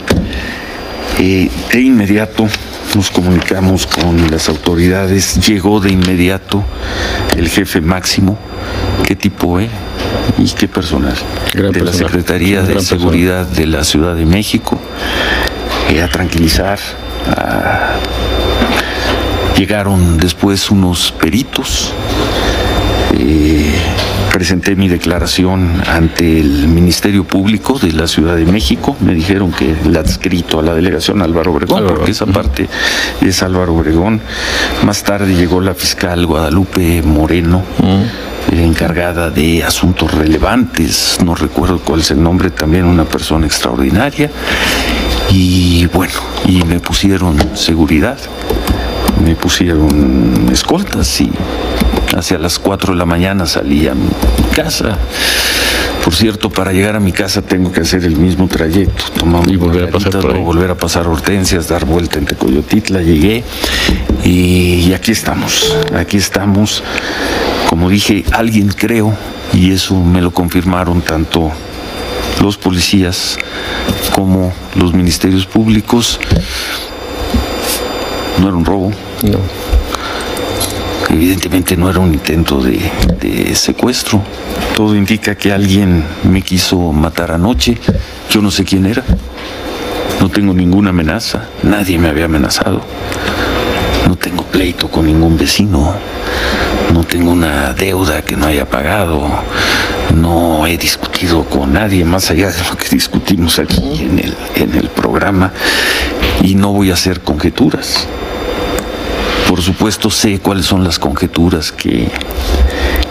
Eh, 1.18 1.50
de 1.70 1.80
inmediato 1.82 2.48
nos 2.94 3.10
comunicamos 3.10 3.86
con 3.86 4.30
las 4.30 4.48
autoridades, 4.48 5.46
llegó 5.46 5.78
de 5.78 5.90
inmediato 5.90 6.64
el 7.36 7.50
jefe 7.50 7.82
máximo, 7.82 8.38
qué 9.04 9.14
tipo, 9.14 9.60
eh? 9.60 9.68
Y 10.38 10.48
qué 10.52 10.68
personal, 10.68 11.16
Gran 11.52 11.72
de 11.72 11.82
la. 11.82 11.92
Secretaría 11.92 12.62
de 12.62 12.80
Seguridad 12.80 13.44
de 13.46 13.66
la 13.66 13.84
Ciudad 13.84 14.14
de 14.14 14.24
México, 14.24 14.80
eh, 15.90 16.00
a 16.00 16.08
tranquilizar, 16.08 16.78
a... 17.36 17.96
llegaron 19.58 20.18
después 20.18 20.70
unos 20.70 21.10
peritos, 21.10 21.92
eh, 23.18 23.74
presenté 24.32 24.76
mi 24.76 24.88
declaración 24.88 25.82
ante 25.84 26.38
el 26.38 26.68
Ministerio 26.68 27.24
Público 27.24 27.76
de 27.76 27.90
la 27.90 28.06
Ciudad 28.06 28.36
de 28.36 28.44
México. 28.44 28.96
Me 29.00 29.14
dijeron 29.14 29.50
que 29.50 29.74
el 29.84 29.96
adscrito 29.96 30.60
a 30.60 30.62
la 30.62 30.74
delegación 30.74 31.22
Álvaro 31.22 31.52
Obregón, 31.52 31.78
Álvaro, 31.78 31.96
porque 31.96 32.12
esa 32.12 32.26
parte 32.26 32.68
es 33.20 33.42
Álvaro 33.42 33.74
Obregón. 33.74 34.20
Más 34.84 35.02
tarde 35.02 35.34
llegó 35.34 35.60
la 35.60 35.74
fiscal 35.74 36.24
Guadalupe 36.24 37.02
Moreno, 37.02 37.64
eh, 38.52 38.62
encargada 38.62 39.30
de 39.30 39.64
asuntos 39.64 40.14
relevantes. 40.14 41.18
No 41.24 41.34
recuerdo 41.34 41.80
cuál 41.80 42.00
es 42.00 42.12
el 42.12 42.22
nombre, 42.22 42.50
también 42.50 42.84
una 42.84 43.06
persona 43.06 43.44
extraordinaria. 43.44 44.30
Y 45.30 45.86
bueno, 45.86 46.20
y 46.46 46.62
me 46.62 46.78
pusieron 46.78 47.36
seguridad 47.56 48.18
me 49.24 49.34
pusieron 49.34 50.48
escoltas 50.52 51.20
y 51.20 51.30
hacia 52.16 52.38
las 52.38 52.58
4 52.58 52.92
de 52.92 52.98
la 52.98 53.04
mañana 53.04 53.46
salí 53.46 53.88
a 53.88 53.94
mi 53.94 54.08
casa. 54.54 54.98
Por 56.04 56.14
cierto, 56.14 56.48
para 56.48 56.72
llegar 56.72 56.96
a 56.96 57.00
mi 57.00 57.12
casa 57.12 57.42
tengo 57.42 57.70
que 57.70 57.80
hacer 57.80 58.04
el 58.04 58.16
mismo 58.16 58.48
trayecto, 58.48 59.04
tomar 59.18 59.48
Y 59.48 59.56
volver 59.56 59.88
a 59.88 59.90
pasar 59.90 60.20
por 60.20 60.34
ahí. 60.34 60.42
volver 60.42 60.70
a 60.70 60.74
pasar 60.74 61.06
Hortensias, 61.06 61.68
dar 61.68 61.84
vuelta 61.84 62.18
entre 62.18 62.36
Coyotitla, 62.36 63.02
llegué 63.02 63.44
y, 64.24 64.86
y 64.88 64.94
aquí 64.94 65.12
estamos, 65.12 65.76
aquí 65.94 66.16
estamos. 66.16 66.82
Como 67.68 67.90
dije, 67.90 68.24
alguien 68.32 68.68
creo, 68.68 69.14
y 69.52 69.72
eso 69.72 69.94
me 69.94 70.22
lo 70.22 70.30
confirmaron 70.30 71.02
tanto 71.02 71.52
los 72.40 72.56
policías 72.56 73.36
como 74.14 74.52
los 74.74 74.94
ministerios 74.94 75.46
públicos. 75.46 76.18
No 78.40 78.48
era 78.48 78.56
un 78.56 78.64
robo, 78.64 78.92
No. 79.22 79.38
Evidentemente 81.10 81.76
no 81.76 81.88
era 81.90 81.98
un 82.00 82.12
intento 82.12 82.60
de, 82.60 83.54
secuestro. 83.54 84.22
Todo 84.76 84.94
indica 84.94 85.34
que 85.34 85.52
alguien 85.52 86.04
me 86.24 86.42
quiso 86.42 86.92
matar 86.92 87.32
anoche. 87.32 87.78
Yo 88.30 88.40
no 88.42 88.50
sé 88.50 88.64
quién 88.64 88.86
era. 88.86 89.02
No 90.20 90.28
tengo 90.28 90.52
ninguna 90.52 90.90
amenaza. 90.90 91.46
Nadie 91.62 91.98
me 91.98 92.08
había 92.08 92.26
amenazado. 92.26 92.82
No 94.06 94.16
tengo 94.16 94.44
pleito 94.44 94.88
con 94.88 95.06
ningún 95.06 95.36
vecino. 95.36 95.94
No 96.92 97.02
tengo 97.04 97.32
una 97.32 97.72
deuda 97.72 98.22
que 98.22 98.36
no 98.36 98.46
haya 98.46 98.68
pagado. 98.68 99.28
No 100.14 100.66
he 100.66 100.76
discutido 100.76 101.44
con 101.44 101.72
nadie 101.72 102.04
más 102.04 102.30
allá 102.30 102.50
de 102.50 102.62
lo 102.68 102.76
que 102.76 102.88
discutimos 102.90 103.58
aquí 103.58 104.08
en 104.54 104.74
el 104.74 104.88
programa. 104.90 105.52
Y 106.42 106.54
no 106.54 106.72
voy 106.72 106.90
a 106.90 106.94
hacer 106.94 107.22
conjeturas. 107.22 108.06
Por 109.48 109.62
supuesto 109.62 110.10
sé 110.10 110.40
cuáles 110.40 110.66
son 110.66 110.84
las 110.84 110.98
conjeturas 110.98 111.72
que, 111.72 112.10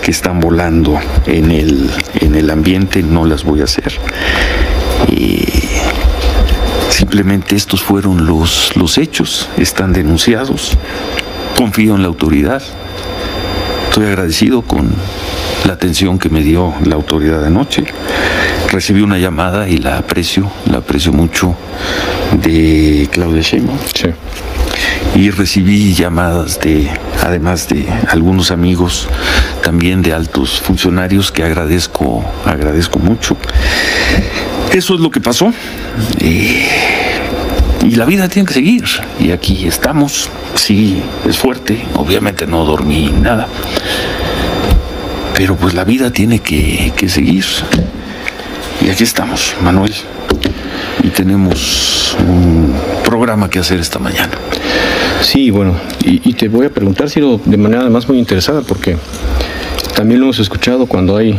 que 0.03 0.11
están 0.11 0.39
volando 0.39 0.99
en 1.25 1.49
el, 1.49 1.89
en 2.21 2.35
el 2.35 2.51
ambiente, 2.51 3.01
no 3.01 3.25
las 3.25 3.43
voy 3.43 3.61
a 3.61 3.63
hacer. 3.63 3.91
Eh, 5.11 5.47
simplemente 6.91 7.55
estos 7.55 7.81
fueron 7.81 8.27
los, 8.27 8.75
los 8.75 8.99
hechos, 8.99 9.49
están 9.57 9.93
denunciados. 9.93 10.77
Confío 11.57 11.95
en 11.95 12.03
la 12.03 12.07
autoridad. 12.07 12.61
Estoy 13.89 14.05
agradecido 14.05 14.61
con 14.61 14.91
la 15.65 15.73
atención 15.73 16.19
que 16.19 16.29
me 16.29 16.43
dio 16.43 16.71
la 16.85 16.93
autoridad 16.93 17.43
anoche. 17.43 17.83
Recibí 18.71 19.01
una 19.01 19.17
llamada 19.17 19.67
y 19.67 19.77
la 19.77 19.97
aprecio, 19.97 20.51
la 20.69 20.77
aprecio 20.77 21.11
mucho 21.11 21.55
de 22.43 23.09
Claudia 23.11 23.41
Sheinbaum 23.41 23.79
Sí. 23.95 24.09
Y 25.17 25.31
recibí 25.31 25.95
llamadas 25.95 26.59
de, 26.59 26.91
además 27.23 27.67
de 27.67 27.87
algunos 28.07 28.51
amigos, 28.51 29.07
también 29.63 30.03
de 30.03 30.13
altos 30.13 30.61
funcionarios 30.61 31.31
que 31.31 31.43
agradezco, 31.43 32.23
agradezco 32.45 32.99
mucho. 32.99 33.35
Eso 34.71 34.93
es 34.93 34.99
lo 34.99 35.09
que 35.09 35.19
pasó. 35.19 35.51
Eh, 36.19 36.67
y 37.83 37.95
la 37.95 38.05
vida 38.05 38.29
tiene 38.29 38.47
que 38.47 38.53
seguir. 38.53 38.83
Y 39.19 39.31
aquí 39.31 39.67
estamos. 39.67 40.29
Sí, 40.53 41.01
es 41.27 41.35
fuerte. 41.35 41.83
Obviamente 41.95 42.45
no 42.45 42.63
dormí 42.63 43.11
nada. 43.11 43.47
Pero 45.33 45.55
pues 45.55 45.73
la 45.73 45.83
vida 45.83 46.11
tiene 46.11 46.39
que, 46.39 46.93
que 46.95 47.09
seguir. 47.09 47.45
Y 48.85 48.91
aquí 48.91 49.03
estamos, 49.03 49.55
Manuel. 49.63 49.95
Y 51.01 51.09
tenemos 51.09 52.15
un 52.19 52.75
programa 53.03 53.49
que 53.49 53.57
hacer 53.57 53.79
esta 53.79 53.97
mañana. 53.97 54.37
Sí, 55.21 55.49
bueno, 55.51 55.75
y, 56.03 56.21
y 56.29 56.33
te 56.33 56.47
voy 56.47 56.65
a 56.67 56.69
preguntar, 56.69 57.09
Ciro, 57.09 57.39
de 57.43 57.57
manera 57.57 57.81
además 57.81 58.07
muy 58.07 58.17
interesada, 58.19 58.61
porque 58.61 58.97
también 59.95 60.19
lo 60.19 60.27
hemos 60.27 60.39
escuchado 60.39 60.85
cuando 60.85 61.17
hay 61.17 61.37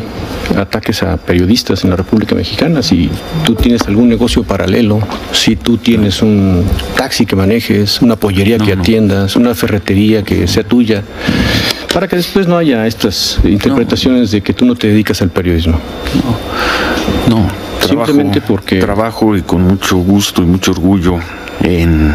ataques 0.56 1.02
a 1.02 1.16
periodistas 1.16 1.84
en 1.84 1.90
la 1.90 1.96
República 1.96 2.34
Mexicana, 2.34 2.82
si 2.82 3.08
tú 3.44 3.54
tienes 3.54 3.82
algún 3.86 4.08
negocio 4.08 4.42
paralelo, 4.42 4.98
si 5.32 5.56
tú 5.56 5.76
tienes 5.76 6.22
un 6.22 6.64
taxi 6.96 7.24
que 7.26 7.36
manejes, 7.36 8.02
una 8.02 8.16
pollería 8.16 8.58
No, 8.58 8.64
que 8.64 8.74
no. 8.74 8.82
atiendas, 8.82 9.36
una 9.36 9.54
ferretería 9.54 10.22
que 10.22 10.48
sea 10.48 10.64
tuya, 10.64 11.02
para 11.94 12.08
que 12.08 12.16
después 12.16 12.48
no 12.48 12.56
haya 12.56 12.86
estas 12.86 13.38
interpretaciones 13.44 14.30
de 14.30 14.40
que 14.40 14.52
tú 14.54 14.64
no 14.64 14.74
te 14.74 14.88
dedicas 14.88 15.22
al 15.22 15.30
periodismo. 15.30 15.78
No, 17.28 17.46
Simplemente 17.86 18.40
porque... 18.40 18.80
Trabajo 18.80 19.36
y 19.36 19.42
con 19.42 19.62
mucho 19.62 19.96
gusto 19.98 20.42
y 20.42 20.46
mucho 20.46 20.72
orgullo 20.72 21.18
en 21.62 22.14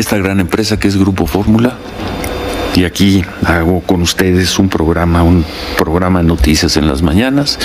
esta 0.00 0.16
gran 0.16 0.40
empresa 0.40 0.78
que 0.78 0.88
es 0.88 0.96
Grupo 0.96 1.26
Fórmula. 1.26 1.76
Y 2.74 2.84
aquí 2.84 3.22
hago 3.44 3.82
con 3.82 4.00
ustedes 4.00 4.58
un 4.58 4.68
programa, 4.68 5.22
un 5.22 5.44
programa 5.76 6.20
de 6.20 6.24
noticias 6.26 6.76
en 6.76 6.86
las 6.86 7.02
mañanas 7.02 7.58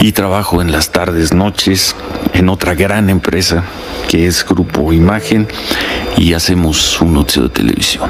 y 0.00 0.12
trabajo 0.12 0.62
en 0.62 0.72
las 0.72 0.90
tardes, 0.90 1.34
noches 1.34 1.94
en 2.32 2.48
otra 2.48 2.74
gran 2.74 3.10
empresa 3.10 3.64
que 4.08 4.26
es 4.26 4.46
Grupo 4.46 4.92
Imagen 4.92 5.48
y 6.16 6.32
hacemos 6.32 7.00
un 7.00 7.12
noticiero 7.12 7.48
de 7.48 7.54
televisión. 7.54 8.08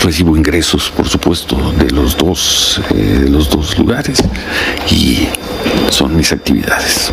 Recibo 0.00 0.36
ingresos, 0.36 0.90
por 0.90 1.08
supuesto, 1.08 1.72
de 1.72 1.90
los 1.90 2.16
dos, 2.16 2.80
eh, 2.90 2.94
de 2.94 3.28
los 3.28 3.50
dos 3.50 3.76
lugares 3.78 4.22
y 4.90 5.26
son 5.90 6.16
mis 6.16 6.32
actividades. 6.32 7.10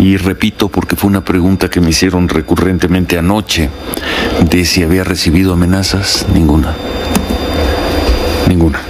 Y 0.00 0.16
repito, 0.16 0.68
porque 0.68 0.94
fue 0.94 1.10
una 1.10 1.24
pregunta 1.24 1.68
que 1.68 1.80
me 1.80 1.90
hicieron 1.90 2.28
recurrentemente 2.28 3.18
anoche, 3.18 3.68
de 4.48 4.64
si 4.64 4.84
había 4.84 5.02
recibido 5.02 5.52
amenazas, 5.52 6.26
ninguna. 6.32 6.74
Ninguna. 8.48 8.80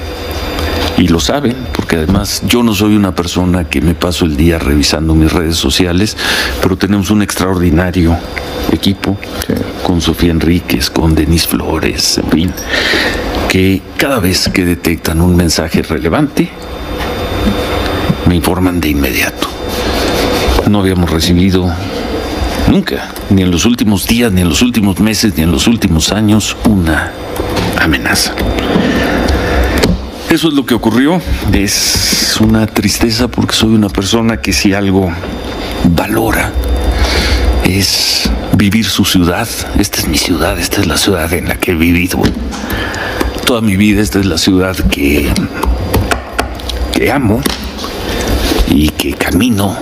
Y 0.99 1.09
lo 1.09 1.19
saben, 1.19 1.57
porque 1.73 1.97
además 1.97 2.43
yo 2.47 2.63
no 2.63 2.75
soy 2.75 2.95
una 2.95 3.15
persona 3.15 3.65
que 3.65 3.81
me 3.81 3.95
paso 3.95 4.27
el 4.27 4.37
día 4.37 4.59
revisando 4.59 5.15
mis 5.15 5.33
redes 5.33 5.57
sociales, 5.57 6.17
pero 6.61 6.77
tenemos 6.77 7.11
un 7.11 7.23
extraordinario 7.23 8.17
equipo 8.71 9.17
con 9.85 10.03
Sofía 10.03 10.33
Enríquez, 10.33 10.91
con 10.91 11.15
Denise 11.15 11.49
Flores, 11.49 12.19
en 12.19 12.31
fin, 12.31 12.53
que 13.49 13.81
cada 13.97 14.19
vez 14.19 14.51
que 14.53 14.65
detectan 14.65 15.21
un 15.21 15.37
mensaje 15.37 15.83
relevante, 15.83 16.51
me 18.27 18.35
informan 18.35 18.79
de 18.81 18.91
inmediato 18.91 19.58
no 20.67 20.81
habíamos 20.81 21.11
recibido 21.11 21.73
nunca, 22.69 23.09
ni 23.31 23.43
en 23.43 23.51
los 23.51 23.65
últimos 23.65 24.07
días, 24.07 24.33
ni 24.33 24.41
en 24.41 24.49
los 24.49 24.63
últimos 24.63 25.01
meses, 25.01 25.35
ni 25.37 25.43
en 25.43 25.53
los 25.53 25.67
últimos 25.67 26.13
años, 26.13 26.57
una 26.69 27.13
amenaza. 27.81 28.35
Eso 30.31 30.49
es 30.49 30.55
lo 30.55 30.67
que 30.67 30.75
ocurrió. 30.75 31.21
Es 31.53 32.37
una 32.41 32.67
tristeza 32.67 33.29
porque 33.29 33.55
soy 33.55 33.75
una 33.75 33.89
persona 33.89 34.37
que 34.43 34.53
si 34.53 34.75
algo 34.75 35.11
valora 35.95 36.53
es 37.65 38.29
vivir 38.57 38.85
su 38.85 39.05
ciudad. 39.05 39.49
Esta 39.79 40.01
es 40.01 40.09
mi 40.09 40.19
ciudad, 40.19 40.59
esta 40.59 40.81
es 40.81 40.87
la 40.87 40.99
ciudad 40.99 41.33
en 41.33 41.49
la 41.49 41.57
que 41.57 41.73
he 41.73 41.75
vivido 41.75 42.21
toda 43.47 43.63
mi 43.63 43.77
vida. 43.77 44.03
Esta 44.03 44.21
es 44.21 44.27
la 44.27 44.37
ciudad 44.37 44.77
que, 44.91 45.31
que 46.93 47.11
amo 47.11 47.41
y 48.69 48.91
que 48.91 49.15
camino 49.15 49.77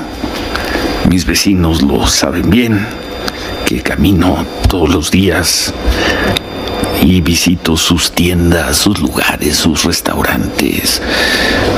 mis 1.08 1.24
vecinos 1.24 1.82
lo 1.82 2.06
saben 2.06 2.50
bien, 2.50 2.86
que 3.64 3.80
camino 3.80 4.44
todos 4.68 4.88
los 4.88 5.10
días 5.10 5.72
y 7.02 7.20
visito 7.20 7.76
sus 7.76 8.12
tiendas, 8.12 8.76
sus 8.76 9.00
lugares, 9.00 9.56
sus 9.56 9.84
restaurantes, 9.84 11.02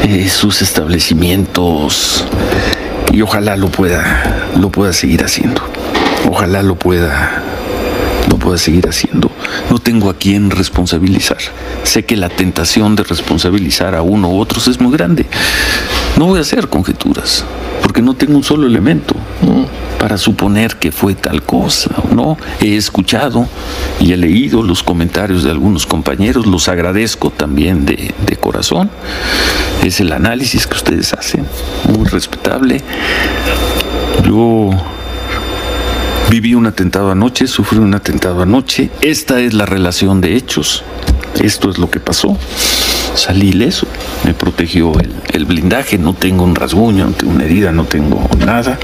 eh, 0.02 0.28
sus 0.28 0.62
establecimientos 0.62 2.24
y 3.12 3.22
ojalá 3.22 3.56
lo 3.56 3.68
pueda, 3.68 4.50
lo 4.58 4.70
pueda 4.70 4.92
seguir 4.92 5.24
haciendo. 5.24 5.62
Ojalá 6.30 6.62
lo 6.62 6.76
pueda, 6.76 7.42
lo 8.28 8.38
pueda 8.38 8.58
seguir 8.58 8.88
haciendo. 8.88 9.30
No 9.70 9.78
tengo 9.78 10.10
a 10.10 10.16
quién 10.16 10.50
responsabilizar. 10.50 11.38
Sé 11.84 12.04
que 12.04 12.16
la 12.16 12.28
tentación 12.28 12.96
de 12.96 13.04
responsabilizar 13.04 13.94
a 13.94 14.02
uno 14.02 14.28
u 14.30 14.40
otros 14.40 14.68
es 14.68 14.80
muy 14.80 14.92
grande. 14.92 15.26
No 16.16 16.26
voy 16.26 16.38
a 16.38 16.42
hacer 16.42 16.68
conjeturas 16.68 17.44
porque 17.88 18.02
no 18.02 18.12
tengo 18.12 18.36
un 18.36 18.44
solo 18.44 18.66
elemento 18.66 19.14
para 19.98 20.18
suponer 20.18 20.76
que 20.76 20.92
fue 20.92 21.14
tal 21.14 21.42
cosa 21.42 21.88
o 22.02 22.14
no. 22.14 22.36
He 22.60 22.76
escuchado 22.76 23.48
y 23.98 24.12
he 24.12 24.18
leído 24.18 24.62
los 24.62 24.82
comentarios 24.82 25.42
de 25.42 25.50
algunos 25.50 25.86
compañeros, 25.86 26.44
los 26.44 26.68
agradezco 26.68 27.30
también 27.30 27.86
de, 27.86 28.14
de 28.26 28.36
corazón. 28.36 28.90
Es 29.82 30.00
el 30.00 30.12
análisis 30.12 30.66
que 30.66 30.76
ustedes 30.76 31.14
hacen, 31.14 31.46
muy 31.90 32.06
respetable. 32.06 32.82
Yo 34.22 34.68
viví 36.28 36.54
un 36.54 36.66
atentado 36.66 37.10
anoche, 37.10 37.46
sufrí 37.46 37.78
un 37.78 37.94
atentado 37.94 38.42
anoche. 38.42 38.90
Esta 39.00 39.40
es 39.40 39.54
la 39.54 39.64
relación 39.64 40.20
de 40.20 40.36
hechos. 40.36 40.84
Esto 41.40 41.70
es 41.70 41.78
lo 41.78 41.88
que 41.90 42.00
pasó 42.00 42.36
salí 43.18 43.48
ileso, 43.48 43.86
me 44.24 44.32
protegió 44.32 44.92
el, 45.32 45.44
blindaje, 45.44 45.98
no 45.98 46.14
tengo 46.14 46.44
un 46.44 46.54
rasguño, 46.54 47.06
no 47.06 47.12
tengo 47.12 47.32
una 47.32 47.44
herida, 47.44 47.72
no 47.72 47.84
tengo 47.84 48.28
nada. 48.44 48.78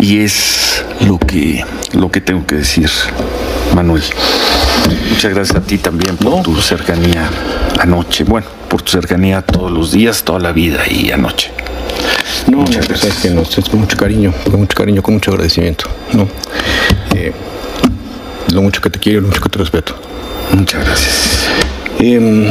Y 0.00 0.20
es 0.20 0.84
lo 1.06 1.18
que, 1.18 1.64
lo 1.92 2.10
que 2.10 2.20
tengo 2.20 2.46
que 2.46 2.56
decir, 2.56 2.90
Manuel. 3.74 4.02
Muchas 5.10 5.32
gracias 5.32 5.56
a 5.56 5.60
ti 5.62 5.78
también 5.78 6.16
por 6.16 6.42
tu 6.42 6.60
cercanía 6.60 7.30
anoche, 7.80 8.24
bueno, 8.24 8.46
por 8.68 8.82
tu 8.82 8.92
cercanía 8.92 9.40
todos 9.42 9.70
los 9.70 9.92
días, 9.92 10.24
toda 10.24 10.40
la 10.40 10.52
vida 10.52 10.80
y 10.88 11.10
anoche. 11.10 11.50
No, 12.50 12.58
muchas 12.58 12.86
gracias. 12.88 13.16
Que 13.18 13.30
nos, 13.30 13.56
es 13.56 13.68
con 13.68 13.80
mucho 13.80 13.96
cariño, 13.96 14.32
con 14.44 14.60
mucho 14.60 14.76
cariño, 14.76 15.02
con 15.02 15.14
mucho 15.14 15.30
agradecimiento. 15.30 15.86
No, 16.12 16.28
eh, 17.14 17.32
lo 18.52 18.62
mucho 18.62 18.80
que 18.80 18.90
te 18.90 18.98
quiero, 18.98 19.22
lo 19.22 19.28
mucho 19.28 19.40
que 19.40 19.48
te 19.48 19.58
respeto. 19.58 19.94
Muchas 20.52 20.84
gracias. 20.84 21.48
Em, 21.98 22.50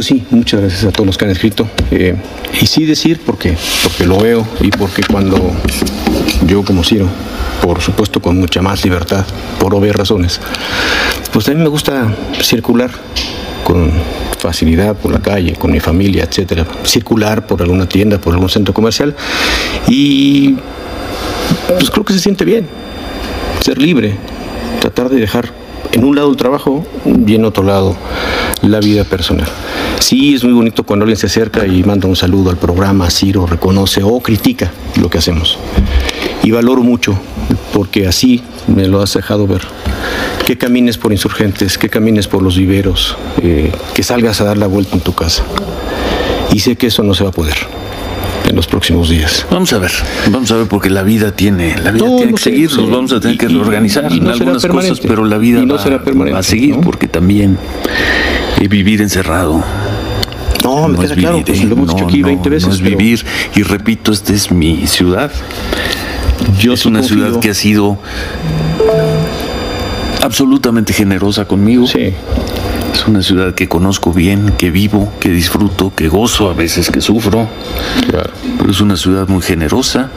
pues 0.00 0.08
sí, 0.08 0.24
muchas 0.30 0.62
gracias 0.62 0.84
a 0.84 0.92
todos 0.92 1.06
los 1.06 1.18
que 1.18 1.26
han 1.26 1.30
escrito. 1.30 1.68
Eh, 1.90 2.16
y 2.58 2.64
sí 2.64 2.86
decir 2.86 3.20
porque, 3.26 3.54
porque 3.82 4.06
lo 4.06 4.18
veo 4.18 4.46
y 4.58 4.70
porque 4.70 5.02
cuando 5.02 5.52
yo 6.46 6.64
como 6.64 6.82
Ciro, 6.82 7.06
por 7.60 7.82
supuesto 7.82 8.22
con 8.22 8.38
mucha 8.38 8.62
más 8.62 8.82
libertad, 8.82 9.26
por 9.58 9.74
obvias 9.74 9.94
razones, 9.94 10.40
pues 11.34 11.46
a 11.48 11.50
mí 11.50 11.58
me 11.58 11.68
gusta 11.68 12.16
circular 12.40 12.90
con 13.62 13.90
facilidad 14.38 14.96
por 14.96 15.12
la 15.12 15.20
calle, 15.20 15.52
con 15.52 15.70
mi 15.70 15.80
familia, 15.80 16.24
etcétera, 16.24 16.66
circular 16.84 17.46
por 17.46 17.60
alguna 17.60 17.86
tienda, 17.86 18.18
por 18.18 18.32
algún 18.32 18.48
centro 18.48 18.72
comercial 18.72 19.14
y 19.86 20.56
pues 21.68 21.90
creo 21.90 22.06
que 22.06 22.14
se 22.14 22.20
siente 22.20 22.46
bien 22.46 22.66
ser 23.62 23.76
libre, 23.76 24.14
tratar 24.80 25.10
de 25.10 25.20
dejar 25.20 25.59
en 25.92 26.04
un 26.04 26.16
lado 26.16 26.30
el 26.30 26.36
trabajo 26.36 26.84
y 27.26 27.34
en 27.34 27.44
otro 27.44 27.62
lado 27.62 27.96
la 28.62 28.80
vida 28.80 29.04
personal. 29.04 29.48
Sí, 29.98 30.34
es 30.34 30.44
muy 30.44 30.52
bonito 30.52 30.84
cuando 30.84 31.04
alguien 31.04 31.16
se 31.16 31.26
acerca 31.26 31.66
y 31.66 31.82
manda 31.82 32.08
un 32.08 32.16
saludo 32.16 32.50
al 32.50 32.56
programa, 32.56 33.10
Ciro 33.10 33.46
reconoce 33.46 34.02
o 34.02 34.20
critica 34.20 34.72
lo 35.00 35.10
que 35.10 35.18
hacemos. 35.18 35.58
Y 36.42 36.50
valoro 36.50 36.82
mucho, 36.82 37.18
porque 37.72 38.06
así 38.06 38.42
me 38.66 38.86
lo 38.86 39.02
has 39.02 39.14
dejado 39.14 39.46
ver. 39.46 39.62
Que 40.46 40.56
camines 40.56 40.98
por 40.98 41.12
insurgentes, 41.12 41.78
que 41.78 41.88
camines 41.88 42.26
por 42.26 42.42
los 42.42 42.56
viveros, 42.56 43.16
eh, 43.42 43.70
que 43.94 44.02
salgas 44.02 44.40
a 44.40 44.44
dar 44.44 44.58
la 44.58 44.66
vuelta 44.66 44.96
en 44.96 45.00
tu 45.00 45.14
casa. 45.14 45.44
Y 46.52 46.60
sé 46.60 46.76
que 46.76 46.88
eso 46.88 47.02
no 47.02 47.14
se 47.14 47.24
va 47.24 47.30
a 47.30 47.32
poder 47.32 47.79
en 48.50 48.56
los 48.56 48.66
próximos 48.66 49.08
días.Amos 49.08 49.72
a 49.72 49.78
ver, 49.78 49.92
vamos 50.30 50.50
a 50.50 50.56
ver 50.56 50.66
porque 50.66 50.90
la 50.90 51.02
vida 51.02 51.32
tiene, 51.32 51.76
la 51.78 51.92
vida 51.92 52.04
tiene 52.16 52.34
que 52.34 52.42
seguir, 52.42 52.72
nos 52.72 52.90
vamos 52.90 53.12
a 53.12 53.20
tener 53.20 53.38
que 53.38 53.48
reorganizar 53.48 54.12
en 54.12 54.28
algunas 54.28 54.66
cosas, 54.66 55.00
pero 55.00 55.24
la 55.24 55.38
vida 55.38 55.64
no 55.64 55.78
será 55.78 56.02
permanente, 56.02 56.34
va 56.34 56.40
a 56.40 56.42
seguir 56.42 56.76
porque 56.80 57.08
también 57.08 57.58
vivir 58.68 59.00
encerrado 59.00 59.64
no, 60.64 60.88
me 60.88 60.98
queda 60.98 61.14
claro, 61.14 61.42
pues 61.44 61.64
lo 61.64 61.74
hemos 61.74 61.94
dicho 61.94 62.04
aquí 62.04 62.22
20 62.22 62.50
veces. 62.50 62.68
No 62.68 62.74
es 62.74 62.80
vivir, 62.80 63.24
y 63.54 63.62
repito, 63.62 64.12
esta 64.12 64.32
es 64.32 64.50
mi 64.50 64.86
ciudad. 64.86 65.30
Yo 66.58 66.74
es 66.74 66.86
una 66.86 67.02
ciudad 67.02 67.40
que 67.40 67.50
ha 67.50 67.54
sido 67.54 67.98
absolutamente 70.22 70.92
generosa 70.92 71.46
conmigo. 71.46 71.86
Sí. 71.86 72.12
Es 72.92 73.06
una 73.06 73.22
ciudad 73.22 73.54
que 73.54 73.68
conozco 73.68 74.12
bien, 74.12 74.52
que 74.58 74.70
vivo, 74.70 75.12
que 75.20 75.30
disfruto, 75.30 75.92
que 75.94 76.08
gozo, 76.08 76.50
a 76.50 76.54
veces 76.54 76.90
que 76.90 77.00
sufro. 77.00 77.48
Claro. 78.08 78.30
Pero 78.58 78.70
es 78.70 78.80
una 78.80 78.96
ciudad 78.96 79.28
muy 79.28 79.42
generosa 79.42 80.10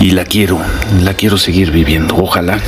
y 0.00 0.12
la 0.12 0.24
quiero, 0.24 0.58
la 1.02 1.14
quiero 1.14 1.36
seguir 1.38 1.70
viviendo. 1.70 2.16
Ojalá. 2.16 2.58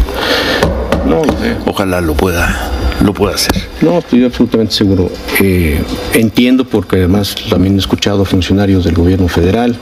No, 1.06 1.22
Ojalá 1.66 2.00
lo 2.00 2.14
pueda 2.14 2.70
lo 3.02 3.12
pueda 3.12 3.34
hacer. 3.34 3.54
No, 3.80 3.98
estoy 3.98 4.24
absolutamente 4.24 4.74
seguro. 4.74 5.10
Eh, 5.40 5.82
entiendo 6.14 6.64
porque 6.64 6.96
además 6.96 7.34
también 7.48 7.74
he 7.74 7.78
escuchado 7.78 8.24
funcionarios 8.24 8.84
del 8.84 8.94
gobierno 8.94 9.28
federal, 9.28 9.76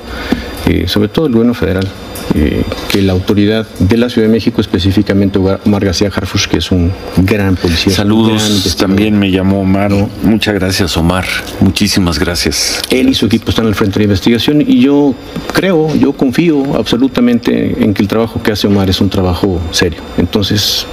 eh, 0.66 0.88
sobre 0.88 1.08
todo 1.08 1.26
el 1.26 1.32
gobierno 1.32 1.54
federal, 1.54 1.86
eh, 2.34 2.64
que 2.90 3.02
la 3.02 3.12
autoridad 3.12 3.66
de 3.78 3.96
la 3.96 4.08
Ciudad 4.08 4.28
de 4.28 4.32
México, 4.32 4.60
específicamente 4.60 5.38
Omar 5.38 5.84
García 5.84 6.10
Harfush, 6.14 6.46
que 6.46 6.58
es 6.58 6.70
un 6.70 6.92
gran 7.18 7.56
policía. 7.56 7.92
Saludos, 7.92 8.76
también 8.76 9.18
me 9.18 9.30
llamó 9.30 9.60
Omar. 9.60 9.92
Muchas 10.22 10.54
gracias, 10.54 10.96
Omar. 10.96 11.24
Muchísimas 11.60 12.18
gracias. 12.18 12.80
Él 12.90 13.08
y 13.08 13.14
su 13.14 13.26
equipo 13.26 13.50
están 13.50 13.66
al 13.66 13.74
frente 13.74 13.94
de 13.94 14.00
la 14.00 14.04
investigación 14.04 14.62
y 14.62 14.80
yo 14.80 15.14
creo, 15.52 15.94
yo 15.94 16.12
confío 16.12 16.76
absolutamente 16.76 17.84
en 17.84 17.92
que 17.92 18.02
el 18.02 18.08
trabajo 18.08 18.42
que 18.42 18.52
hace 18.52 18.66
Omar 18.66 18.88
es 18.88 19.00
un 19.00 19.10
trabajo 19.10 19.60
serio. 19.70 20.00
Entonces, 20.16 20.86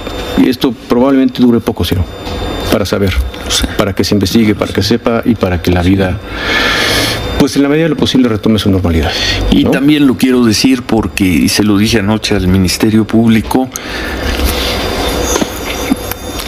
esto 0.46 0.72
probablemente 0.72 1.40
dure 1.40 1.60
poco, 1.60 1.84
Ciro, 1.84 2.04
para 2.70 2.84
saber, 2.84 3.14
para 3.78 3.94
que 3.94 4.04
se 4.04 4.14
investigue, 4.14 4.54
para 4.54 4.72
que 4.72 4.82
sepa 4.82 5.22
y 5.24 5.34
para 5.34 5.62
que 5.62 5.70
la 5.70 5.82
vida 5.82 6.18
pues 7.40 7.56
en 7.56 7.62
la 7.62 7.70
medida 7.70 7.84
de 7.84 7.88
lo 7.88 7.96
posible 7.96 8.28
retome 8.28 8.58
su 8.58 8.70
normalidad. 8.70 9.10
Y 9.50 9.64
también 9.64 10.06
lo 10.06 10.18
quiero 10.18 10.44
decir 10.44 10.82
porque, 10.82 11.48
se 11.48 11.64
lo 11.64 11.78
dije 11.78 11.98
anoche 11.98 12.36
al 12.36 12.46
Ministerio 12.46 13.06
Público, 13.06 13.70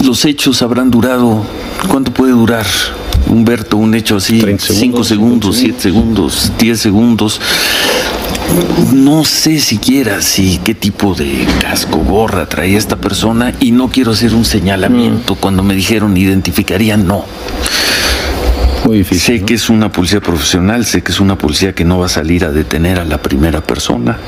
los 0.04 0.26
hechos 0.26 0.60
habrán 0.60 0.90
durado, 0.90 1.46
¿cuánto 1.88 2.12
puede 2.12 2.32
durar? 2.32 2.66
Humberto, 3.26 3.78
un 3.78 3.94
hecho 3.94 4.16
así, 4.16 4.42
5 4.58 5.02
segundos, 5.04 5.56
7 5.56 5.80
segundos, 5.80 6.52
10 6.58 6.78
segundos. 6.78 7.40
No 8.92 9.24
sé 9.24 9.60
siquiera 9.60 10.20
si 10.20 10.58
qué 10.62 10.74
tipo 10.74 11.14
de 11.14 11.46
casco, 11.58 11.96
gorra 11.98 12.46
traía 12.50 12.76
esta 12.76 12.96
persona 12.96 13.54
y 13.60 13.70
no 13.70 13.88
quiero 13.88 14.10
hacer 14.10 14.34
un 14.34 14.44
señalamiento. 14.44 15.36
Cuando 15.36 15.62
me 15.62 15.74
dijeron 15.74 16.14
identificarían, 16.18 17.06
no. 17.06 17.24
Muy 18.84 18.98
difícil. 18.98 19.38
Sé 19.38 19.44
que 19.44 19.54
es 19.54 19.68
una 19.70 19.90
policía 19.92 20.20
profesional, 20.20 20.84
sé 20.84 21.02
que 21.02 21.12
es 21.12 21.20
una 21.20 21.38
policía 21.38 21.74
que 21.74 21.84
no 21.84 21.98
va 21.98 22.06
a 22.06 22.08
salir 22.08 22.44
a 22.44 22.50
detener 22.50 22.98
a 22.98 23.04
la 23.04 23.18
primera 23.18 23.60
persona. 23.60 24.18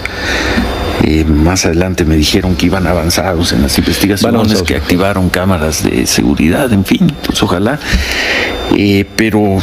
Eh, 1.02 1.24
más 1.24 1.66
adelante 1.66 2.04
me 2.04 2.16
dijeron 2.16 2.56
que 2.56 2.66
iban 2.66 2.86
avanzados 2.86 3.52
en 3.52 3.62
las 3.62 3.76
investigaciones, 3.78 4.62
que 4.62 4.76
activaron 4.76 5.28
cámaras 5.28 5.82
de 5.82 6.06
seguridad, 6.06 6.72
en 6.72 6.84
fin, 6.84 7.12
pues 7.26 7.42
ojalá. 7.42 7.78
Eh, 8.76 9.04
pero 9.16 9.58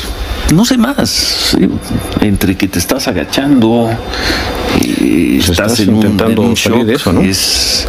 no 0.53 0.65
sé 0.65 0.77
más, 0.77 1.57
entre 2.21 2.55
que 2.55 2.67
te 2.67 2.79
estás 2.79 3.07
agachando, 3.07 3.89
eh, 4.81 5.37
estás, 5.39 5.73
estás 5.73 5.79
en 5.81 5.89
un, 5.89 5.95
intentando 5.97 6.43
en 6.43 6.49
un 6.49 6.57
salir 6.57 6.79
shock, 6.79 6.87
de 6.87 6.93
eso, 6.93 7.13
¿no? 7.13 7.21
es, 7.21 7.87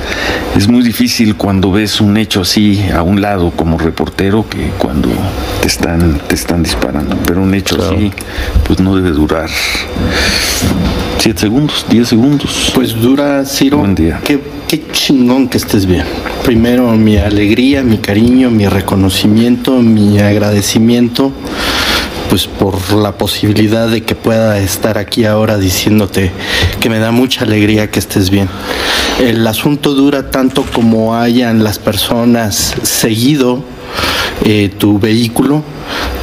es 0.56 0.68
muy 0.68 0.82
difícil 0.82 1.36
cuando 1.36 1.72
ves 1.72 2.00
un 2.00 2.16
hecho 2.16 2.42
así 2.42 2.84
a 2.94 3.02
un 3.02 3.20
lado 3.20 3.50
como 3.50 3.78
reportero 3.78 4.46
que 4.48 4.70
cuando 4.78 5.08
te 5.60 5.68
están, 5.68 6.18
te 6.28 6.34
están 6.34 6.62
disparando. 6.62 7.16
Pero 7.26 7.42
un 7.42 7.54
hecho 7.54 7.76
Claro. 7.76 7.96
así, 7.96 8.10
pues 8.66 8.80
no 8.80 8.94
debe 8.96 9.10
durar 9.10 9.48
7 11.18 11.40
segundos, 11.40 11.86
10 11.88 12.08
segundos. 12.08 12.72
Pues 12.74 13.00
dura, 13.00 13.44
Ciro. 13.46 13.78
Buen 13.78 13.94
día. 13.94 14.20
Qué, 14.24 14.40
qué 14.68 14.82
chingón 14.92 15.48
que 15.48 15.56
estés 15.58 15.86
bien. 15.86 16.04
Primero, 16.44 16.90
mi 16.92 17.16
alegría, 17.16 17.82
mi 17.82 17.98
cariño, 17.98 18.50
mi 18.50 18.66
reconocimiento, 18.66 19.80
mi 19.80 20.18
agradecimiento, 20.18 21.32
pues 22.32 22.46
por 22.46 22.94
la 22.94 23.12
posibilidad 23.18 23.88
de 23.88 24.04
que 24.04 24.14
pueda 24.14 24.58
estar 24.58 24.96
aquí 24.96 25.26
ahora 25.26 25.58
diciéndote 25.58 26.32
que 26.80 26.88
me 26.88 26.98
da 26.98 27.10
mucha 27.10 27.44
alegría 27.44 27.90
que 27.90 27.98
estés 27.98 28.30
bien. 28.30 28.48
El 29.20 29.46
asunto 29.46 29.92
dura 29.92 30.30
tanto 30.30 30.64
como 30.72 31.14
hayan 31.14 31.62
las 31.62 31.78
personas 31.78 32.74
seguido 32.84 33.62
eh, 34.46 34.70
tu 34.78 34.98
vehículo. 34.98 35.62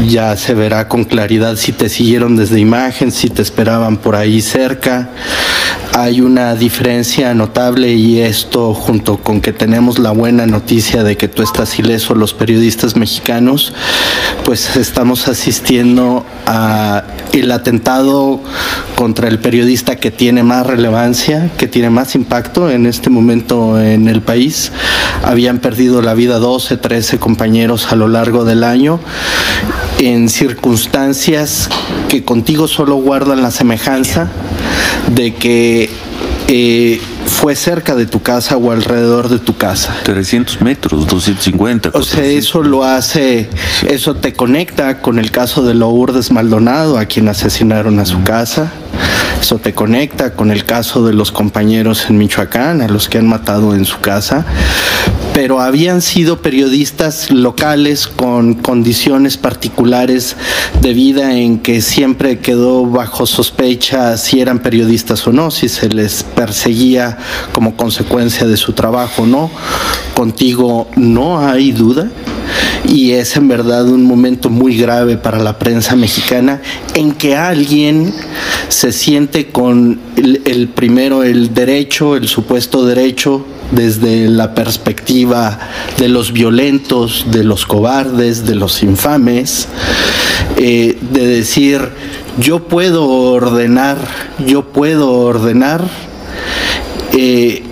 Ya 0.08 0.36
se 0.36 0.56
verá 0.56 0.88
con 0.88 1.04
claridad 1.04 1.58
si 1.58 1.74
te 1.74 1.90
siguieron 1.90 2.36
desde 2.36 2.60
imagen, 2.60 3.12
si 3.12 3.30
te 3.30 3.44
esperaban 3.44 3.98
por 3.98 4.16
ahí 4.16 4.42
cerca. 4.42 5.12
Hay 6.02 6.22
una 6.22 6.56
diferencia 6.56 7.34
notable 7.34 7.94
y 7.94 8.22
esto 8.22 8.74
junto 8.74 9.18
con 9.18 9.42
que 9.42 9.52
tenemos 9.52 10.00
la 10.00 10.12
buena 10.12 10.46
noticia 10.46 11.04
de 11.04 11.18
que 11.18 11.28
tú 11.28 11.44
estás 11.44 11.78
ileso, 11.78 12.16
los 12.16 12.34
periodistas 12.34 12.96
mexicanos, 12.96 13.74
pues 14.46 14.78
estamos 14.78 15.28
asistiendo 15.28 16.26
a 16.46 17.04
el 17.34 17.52
atentado 17.52 18.42
contra 18.96 19.28
el 19.28 19.40
periodista 19.40 19.96
que 19.96 20.12
tiene 20.12 20.44
más 20.44 20.66
relevancia, 20.66 21.52
que 21.58 21.68
tiene 21.68 21.90
más 21.90 22.16
impacto 22.16 22.70
en 22.70 22.86
este 22.86 23.10
momento 23.10 23.80
en 23.80 24.08
el 24.08 24.22
país. 24.22 24.72
Habían 25.24 25.60
perdido 25.60 26.02
la 26.02 26.14
vida 26.14 26.40
12, 26.40 26.78
13 26.78 27.20
compañeros 27.20 27.92
a 27.92 27.96
lo 27.96 28.08
largo 28.08 28.46
del 28.46 28.64
año 28.64 29.00
en 30.00 30.30
circunstancias 30.30 31.70
que 32.08 32.24
contigo 32.24 32.68
solo 32.68 32.96
guardan 32.96 33.42
la 33.42 33.52
semejanza 33.52 34.30
de 35.14 35.34
que 35.36 35.90
eh, 36.48 37.02
fue 37.30 37.56
cerca 37.56 37.96
de 37.96 38.06
tu 38.06 38.22
casa 38.22 38.58
o 38.58 38.72
alrededor 38.72 39.30
de 39.30 39.40
tu 39.40 39.56
casa. 39.56 39.96
300 40.04 40.62
metros, 40.62 41.08
250. 41.08 41.92
O 41.94 42.04
sea, 42.04 42.24
eso 42.26 42.64
lo 42.64 42.84
hace, 42.84 43.50
eso 43.88 44.16
te 44.16 44.34
conecta 44.34 45.02
con 45.02 45.20
el 45.20 45.32
caso 45.32 45.64
de 45.64 45.74
Lourdes 45.74 46.32
Maldonado, 46.32 46.98
a 46.98 47.06
quien 47.06 47.30
asesinaron 47.30 48.00
a 48.00 48.06
su 48.06 48.24
casa. 48.24 48.72
Eso 49.40 49.58
te 49.58 49.74
conecta 49.74 50.34
con 50.34 50.52
el 50.52 50.66
caso 50.66 51.06
de 51.06 51.14
los 51.14 51.32
compañeros 51.32 52.10
en 52.10 52.18
Michoacán, 52.18 52.82
a 52.82 52.88
los 52.88 53.08
que 53.08 53.20
han 53.20 53.28
matado 53.28 53.74
en 53.74 53.86
su 53.86 54.00
casa. 54.00 54.46
Pero 55.42 55.62
habían 55.62 56.02
sido 56.02 56.42
periodistas 56.42 57.32
locales 57.32 58.08
con 58.08 58.56
condiciones 58.56 59.38
particulares 59.38 60.36
de 60.82 60.94
vida 60.94 61.34
en 61.34 61.60
que 61.60 61.80
siempre 61.80 62.40
quedó 62.40 62.86
bajo 62.86 63.26
sospecha 63.26 64.18
si 64.18 64.42
eran 64.42 64.60
periodistas 64.60 65.26
o 65.28 65.32
no, 65.32 65.50
si 65.50 65.70
se 65.70 65.88
les 65.88 66.24
perseguía 66.24 67.18
como 67.54 67.78
consecuencia 67.78 68.48
de 68.48 68.58
su 68.58 68.74
trabajo 68.74 69.22
o 69.22 69.28
no. 69.28 69.50
Contigo 70.14 70.90
no 70.98 71.40
hay 71.40 71.72
duda 71.72 72.10
y 72.86 73.12
es 73.12 73.38
en 73.38 73.48
verdad 73.48 73.88
un 73.88 74.04
momento 74.04 74.50
muy 74.50 74.76
grave 74.76 75.16
para 75.16 75.40
la 75.40 75.58
prensa 75.58 75.96
mexicana 75.96 76.62
en 76.96 77.14
que 77.14 77.38
alguien 77.38 78.14
se 78.68 78.92
siente 78.92 79.48
con 79.48 80.02
el, 80.18 80.42
el 80.44 80.68
primero 80.68 81.24
el 81.24 81.54
derecho, 81.54 82.18
el 82.18 82.28
supuesto 82.28 82.86
derecho 82.86 83.46
desde 83.72 84.28
la 84.28 84.56
perspectiva 84.56 85.60
de 85.98 86.10
los 86.10 86.32
violentos, 86.32 87.26
de 87.32 87.44
los 87.44 87.66
cobardes, 87.66 88.46
de 88.46 88.56
los 88.56 88.84
infames, 88.84 89.68
eh, 90.58 90.98
de 91.12 91.28
decir 91.28 91.90
yo 92.40 92.68
puedo 92.68 93.08
ordenar, 93.08 93.98
yo 94.46 94.72
puedo 94.72 95.12
ordenar, 95.12 95.84
eh, 97.14 97.64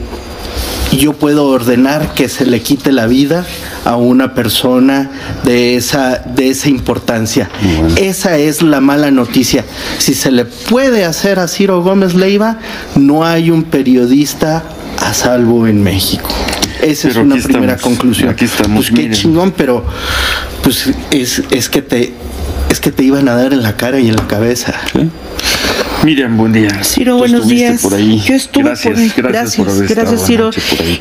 yo 0.97 1.13
puedo 1.13 1.47
ordenar 1.47 2.13
que 2.13 2.27
se 2.27 2.45
le 2.45 2.61
quite 2.61 2.91
la 2.91 3.07
vida 3.07 3.45
a 3.85 3.95
una 3.95 4.33
persona 4.33 5.09
de 5.45 5.75
esa, 5.75 6.17
de 6.17 6.49
esa 6.49 6.69
importancia. 6.69 7.49
Esa 7.95 8.37
es 8.37 8.61
la 8.61 8.81
mala 8.81 9.11
noticia. 9.11 9.63
Si 9.99 10.13
se 10.13 10.31
le 10.31 10.45
puede 10.45 11.05
hacer 11.05 11.39
a 11.39 11.47
Ciro 11.47 11.81
Gómez 11.81 12.13
Leiva, 12.13 12.57
no 12.95 13.25
hay 13.25 13.51
un 13.51 13.63
periodista 13.63 14.63
a 15.07 15.13
salvo 15.13 15.67
en 15.67 15.81
México. 15.83 16.29
Esa 16.81 17.07
Pero 17.09 17.21
es 17.21 17.25
una 17.25 17.35
primera 17.43 17.73
estamos, 17.73 17.81
conclusión. 17.97 18.29
aquí 18.29 18.45
estamos, 18.45 18.75
Pues 18.85 18.89
qué 18.89 19.03
miren. 19.07 19.13
chingón, 19.13 19.51
pero 19.51 19.85
pues 20.61 20.89
es, 21.11 21.43
es 21.51 21.69
que 21.69 21.81
te 21.81 22.13
es 22.69 22.79
que 22.81 22.91
te 22.91 23.03
iban 23.03 23.29
a 23.29 23.35
dar 23.35 23.53
en 23.53 23.63
la 23.63 23.77
cara 23.77 23.99
y 23.99 24.09
en 24.09 24.15
la 24.17 24.27
cabeza. 24.27 24.73
Miriam, 26.07 26.37
buen 26.37 26.53
día. 26.53 26.69
Ciro, 26.85 27.17
buenos 27.17 27.49
días. 27.49 27.81
por 27.81 27.93
ahí. 27.93 28.17
Yo 28.21 28.35
estuve 28.35 28.63
gracias, 28.63 28.93
por 28.93 28.97
ahí. 28.97 29.13
Gracias, 29.17 29.67
Gracias, 29.67 29.89
gracias, 29.89 30.25
Ciro. 30.25 30.51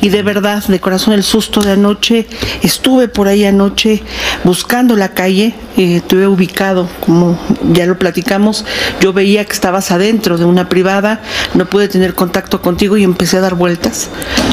Y 0.01 0.09
de 0.09 0.21
verdad, 0.21 0.61
de 0.67 0.81
corazón, 0.81 1.13
el 1.13 1.23
susto 1.23 1.61
de 1.61 1.71
anoche. 1.71 2.27
Estuve 2.61 3.07
por 3.07 3.29
ahí 3.29 3.45
anoche 3.45 4.03
buscando 4.43 4.97
la 4.97 5.13
calle. 5.13 5.55
Eh, 5.77 5.97
estuve 5.97 6.27
ubicado, 6.27 6.89
como 6.99 7.39
ya 7.71 7.85
lo 7.85 7.97
platicamos. 7.97 8.65
Yo 8.99 9.13
veía 9.13 9.45
que 9.45 9.53
estabas 9.53 9.91
adentro 9.91 10.37
de 10.37 10.43
una 10.43 10.67
privada. 10.67 11.21
No 11.53 11.67
pude 11.67 11.87
tener 11.87 12.13
contacto 12.13 12.61
contigo 12.61 12.97
y 12.97 13.05
empecé 13.05 13.37
a 13.37 13.39
dar 13.39 13.55
vueltas. 13.55 14.09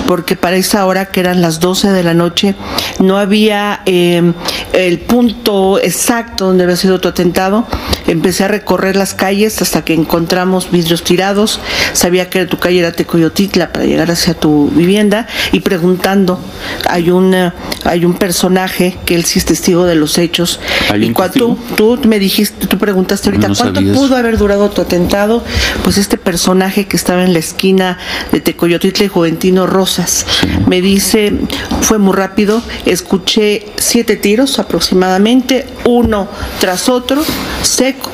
Porque 0.06 0.36
para 0.36 0.54
esa 0.54 0.86
hora, 0.86 1.06
que 1.06 1.18
eran 1.18 1.42
las 1.42 1.58
12 1.58 1.90
de 1.90 2.04
la 2.04 2.14
noche, 2.14 2.54
no 3.00 3.18
había 3.18 3.80
eh, 3.86 4.32
el 4.72 5.00
punto 5.00 5.80
exacto 5.80 6.46
donde 6.46 6.62
había 6.62 6.76
sido 6.76 7.00
tu 7.00 7.08
atentado. 7.08 7.66
Empecé 8.06 8.44
a 8.44 8.48
recorrer 8.48 8.94
las 8.94 9.14
calles 9.14 9.60
hasta 9.60 9.84
que 9.84 9.94
encontramos 9.94 10.43
vidrios 10.70 11.02
tirados. 11.02 11.60
Sabía 11.92 12.30
que 12.30 12.46
tu 12.46 12.58
calle 12.58 12.80
era 12.80 12.92
Tecoyotitla 12.92 13.72
para 13.72 13.84
llegar 13.84 14.10
hacia 14.10 14.34
tu 14.34 14.68
vivienda 14.70 15.26
y 15.52 15.60
preguntando. 15.60 16.40
Hay 16.88 17.10
una, 17.10 17.54
hay 17.84 18.04
un 18.04 18.14
personaje 18.14 18.96
que 19.04 19.14
él 19.14 19.24
sí 19.24 19.38
es 19.38 19.44
testigo 19.44 19.84
de 19.84 19.94
los 19.94 20.18
hechos. 20.18 20.60
¿Hay 20.90 21.04
y 21.04 21.12
cuando 21.12 21.58
tú, 21.76 21.96
tú 21.96 22.08
me 22.08 22.18
dijiste, 22.18 22.66
tú 22.66 22.78
preguntaste 22.78 23.28
ahorita 23.28 23.48
No 23.48 23.54
cuánto 23.54 23.74
sabía 23.76 23.92
eso. 23.92 24.00
pudo 24.00 24.16
haber 24.16 24.38
durado 24.38 24.70
tu 24.70 24.82
atentado, 24.82 25.42
pues 25.82 25.98
este 25.98 26.16
personaje 26.16 26.86
que 26.86 26.96
estaba 26.96 27.24
en 27.24 27.32
la 27.32 27.38
esquina 27.38 27.98
de 28.32 28.40
Tecoyotitla 28.40 29.06
y 29.06 29.08
Juventino 29.08 29.66
Rosas 29.66 30.26
me 30.66 30.80
dice, 30.80 31.32
fue 31.80 31.98
muy 31.98 32.14
rápido, 32.14 32.62
escuché 32.86 33.66
siete 33.76 34.16
tiros 34.16 34.58
aproximadamente, 34.58 35.66
uno 35.84 36.28
tras 36.60 36.88
otro, 36.88 37.22
seco. 37.62 38.10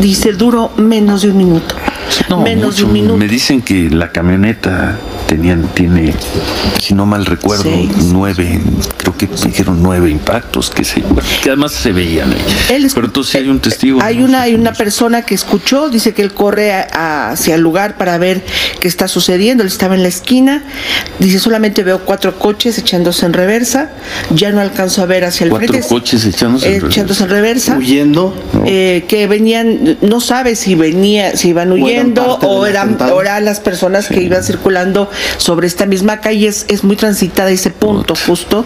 Dice, 0.00 0.32
duró 0.32 0.72
menos 0.76 1.22
de 1.22 1.30
un 1.30 1.36
minuto. 1.36 1.74
No, 2.28 2.40
menos 2.42 2.76
de 2.76 2.82
mucho. 2.82 2.86
un 2.86 2.92
minuto. 2.92 3.16
Me 3.16 3.28
dicen 3.28 3.62
que 3.62 3.90
la 3.90 4.10
camioneta 4.12 4.96
tenían, 5.26 5.68
tiene, 5.74 6.14
si 6.80 6.94
no 6.94 7.04
mal 7.04 7.26
recuerdo, 7.26 7.64
Seis. 7.64 7.90
nueve, 8.12 8.60
creo 8.96 9.16
que 9.16 9.26
dijeron 9.26 9.82
nueve 9.82 10.08
impactos, 10.10 10.70
que 10.70 10.84
se, 10.84 11.02
que 11.42 11.48
además 11.50 11.72
se 11.72 11.90
veían 11.92 12.30
ahí. 12.32 12.38
Él 12.76 12.84
es- 12.84 12.94
Pero 12.94 13.06
entonces 13.08 13.32
sí 13.32 13.38
hay 13.38 13.48
un 13.48 13.58
testigo. 13.60 14.00
Hay 14.02 14.22
una, 14.22 14.42
hay 14.42 14.54
una 14.54 14.72
persona 14.72 15.22
que 15.22 15.34
escuchó, 15.34 15.88
dice 15.88 16.14
que 16.14 16.22
él 16.22 16.32
corre 16.32 16.72
a- 16.72 16.86
a- 16.92 17.30
hacia 17.32 17.56
el 17.56 17.60
lugar 17.60 17.96
para 17.96 18.18
ver 18.18 18.44
qué 18.80 18.86
está 18.86 19.08
sucediendo. 19.08 19.62
Él 19.64 19.68
estaba 19.68 19.94
en 19.96 20.02
la 20.02 20.08
esquina, 20.08 20.62
dice 21.18 21.38
solamente 21.40 21.82
veo 21.82 22.00
cuatro 22.04 22.38
coches 22.38 22.78
echándose 22.78 23.26
en 23.26 23.32
reversa, 23.32 23.90
ya 24.30 24.52
no 24.52 24.60
alcanzo 24.60 25.02
a 25.02 25.06
ver 25.06 25.24
hacia 25.24 25.44
el 25.44 25.50
Cuatro 25.50 25.68
frente. 25.68 25.88
coches 25.88 26.24
echándose 26.24 26.66
en 26.66 26.72
eh, 26.72 26.76
reversa. 26.76 26.94
echándose 27.00 27.22
en 27.24 27.30
reversa. 27.30 27.76
Huyendo. 27.76 28.34
eh, 28.64 29.04
que 29.08 29.26
venían, 29.26 29.98
no 30.02 30.20
sabe 30.20 30.54
si 30.56 30.74
venía, 30.76 31.36
si 31.36 31.48
iban 31.48 31.72
huyendo 31.72 31.95
eran, 32.66 32.98
o 33.00 33.20
eran 33.20 33.44
las 33.44 33.60
personas 33.60 34.08
que 34.08 34.20
iban 34.20 34.42
circulando 34.42 35.10
sobre 35.38 35.66
esta 35.66 35.86
misma 35.86 36.20
calle. 36.20 36.48
Es, 36.48 36.66
es 36.68 36.84
muy 36.84 36.96
transitada 36.96 37.50
ese 37.50 37.70
punto, 37.70 38.14
justo. 38.14 38.64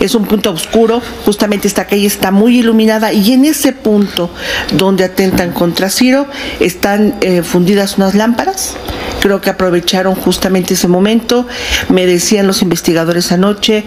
Es 0.00 0.14
un 0.14 0.24
punto 0.24 0.50
oscuro. 0.50 1.02
Justamente 1.24 1.68
esta 1.68 1.86
calle 1.86 2.06
está 2.06 2.30
muy 2.30 2.58
iluminada 2.58 3.12
y 3.12 3.32
en 3.32 3.44
ese 3.44 3.72
punto 3.72 4.30
donde 4.72 5.04
atentan 5.04 5.52
contra 5.52 5.90
Ciro 5.90 6.26
están 6.60 7.16
eh, 7.20 7.42
fundidas 7.42 7.96
unas 7.96 8.14
lámparas. 8.14 8.76
Creo 9.22 9.40
que 9.40 9.50
aprovecharon 9.50 10.16
justamente 10.16 10.74
ese 10.74 10.88
momento. 10.88 11.46
Me 11.88 12.06
decían 12.06 12.48
los 12.48 12.60
investigadores 12.60 13.30
anoche, 13.30 13.84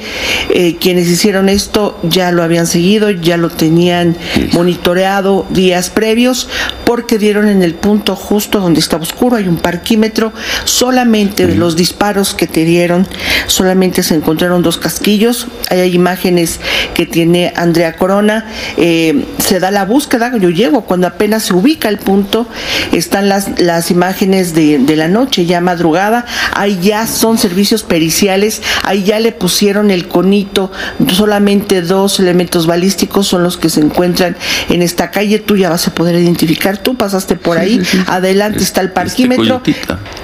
eh, 0.50 0.78
quienes 0.80 1.10
hicieron 1.10 1.50
esto 1.50 2.00
ya 2.04 2.32
lo 2.32 2.42
habían 2.42 2.68
seguido, 2.68 3.12
ya 3.12 3.36
lo 3.36 3.50
tenían 3.50 4.16
monitoreado 4.54 5.46
días 5.50 5.90
previos, 5.90 6.48
porque 6.86 7.18
dieron 7.18 7.50
en 7.50 7.64
el 7.64 7.74
punto 7.74 8.16
justo 8.16 8.62
donde 8.62 8.80
estaba 8.80 9.04
oscuro, 9.04 9.36
hay 9.36 9.48
un 9.48 9.58
parquímetro, 9.58 10.32
solamente 10.64 11.48
de 11.48 11.56
los 11.56 11.76
disparos 11.76 12.34
que 12.34 12.48
te 12.48 12.64
dieron, 12.64 13.08
solamente 13.48 14.04
se 14.04 14.16
encontraron 14.16 14.62
dos 14.62 14.78
casquillos, 14.78 15.48
hay 15.70 15.94
imágenes 15.94 16.60
que 16.94 17.06
tiene 17.06 17.52
Andrea 17.56 17.98
Corona, 17.98 18.46
eh, 18.78 19.26
se 19.40 19.60
da 19.60 19.72
la 19.72 19.84
búsqueda, 19.84 20.36
yo 20.38 20.50
llego 20.50 20.86
cuando 20.86 21.08
apenas 21.08 21.44
se 21.44 21.54
ubica 21.54 21.90
el 21.90 21.98
punto, 21.98 22.48
están 22.92 23.28
las, 23.28 23.60
las 23.60 23.92
imágenes 23.92 24.54
de, 24.54 24.80
de 24.80 24.96
la 24.96 25.08
noche, 25.08 25.25
ya 25.32 25.62
madrugada, 25.62 26.26
ahí 26.54 26.80
ya 26.82 27.08
son 27.08 27.38
servicios 27.38 27.84
periciales, 27.84 28.62
ahí 28.84 29.04
ya 29.04 29.20
le 29.20 29.32
pusieron 29.32 29.92
el 29.92 30.08
conito, 30.08 30.72
solamente 31.12 31.82
dos 31.82 32.20
elementos 32.20 32.68
balísticos 32.68 33.28
son 33.28 33.44
los 33.44 33.58
que 33.58 33.70
se 33.70 33.82
encuentran 33.82 34.36
en 34.70 34.82
esta 34.82 35.12
calle, 35.12 35.40
tú 35.40 35.58
ya 35.58 35.70
vas 35.70 35.88
a 35.88 35.94
poder 35.94 36.16
identificar, 36.16 36.78
tú 36.78 36.96
pasaste 36.96 37.36
por 37.36 37.58
ahí, 37.58 37.82
adelante 38.08 38.64
está 38.64 38.82
el 38.82 38.88
Este 38.88 38.96
parquímetro. 38.96 39.62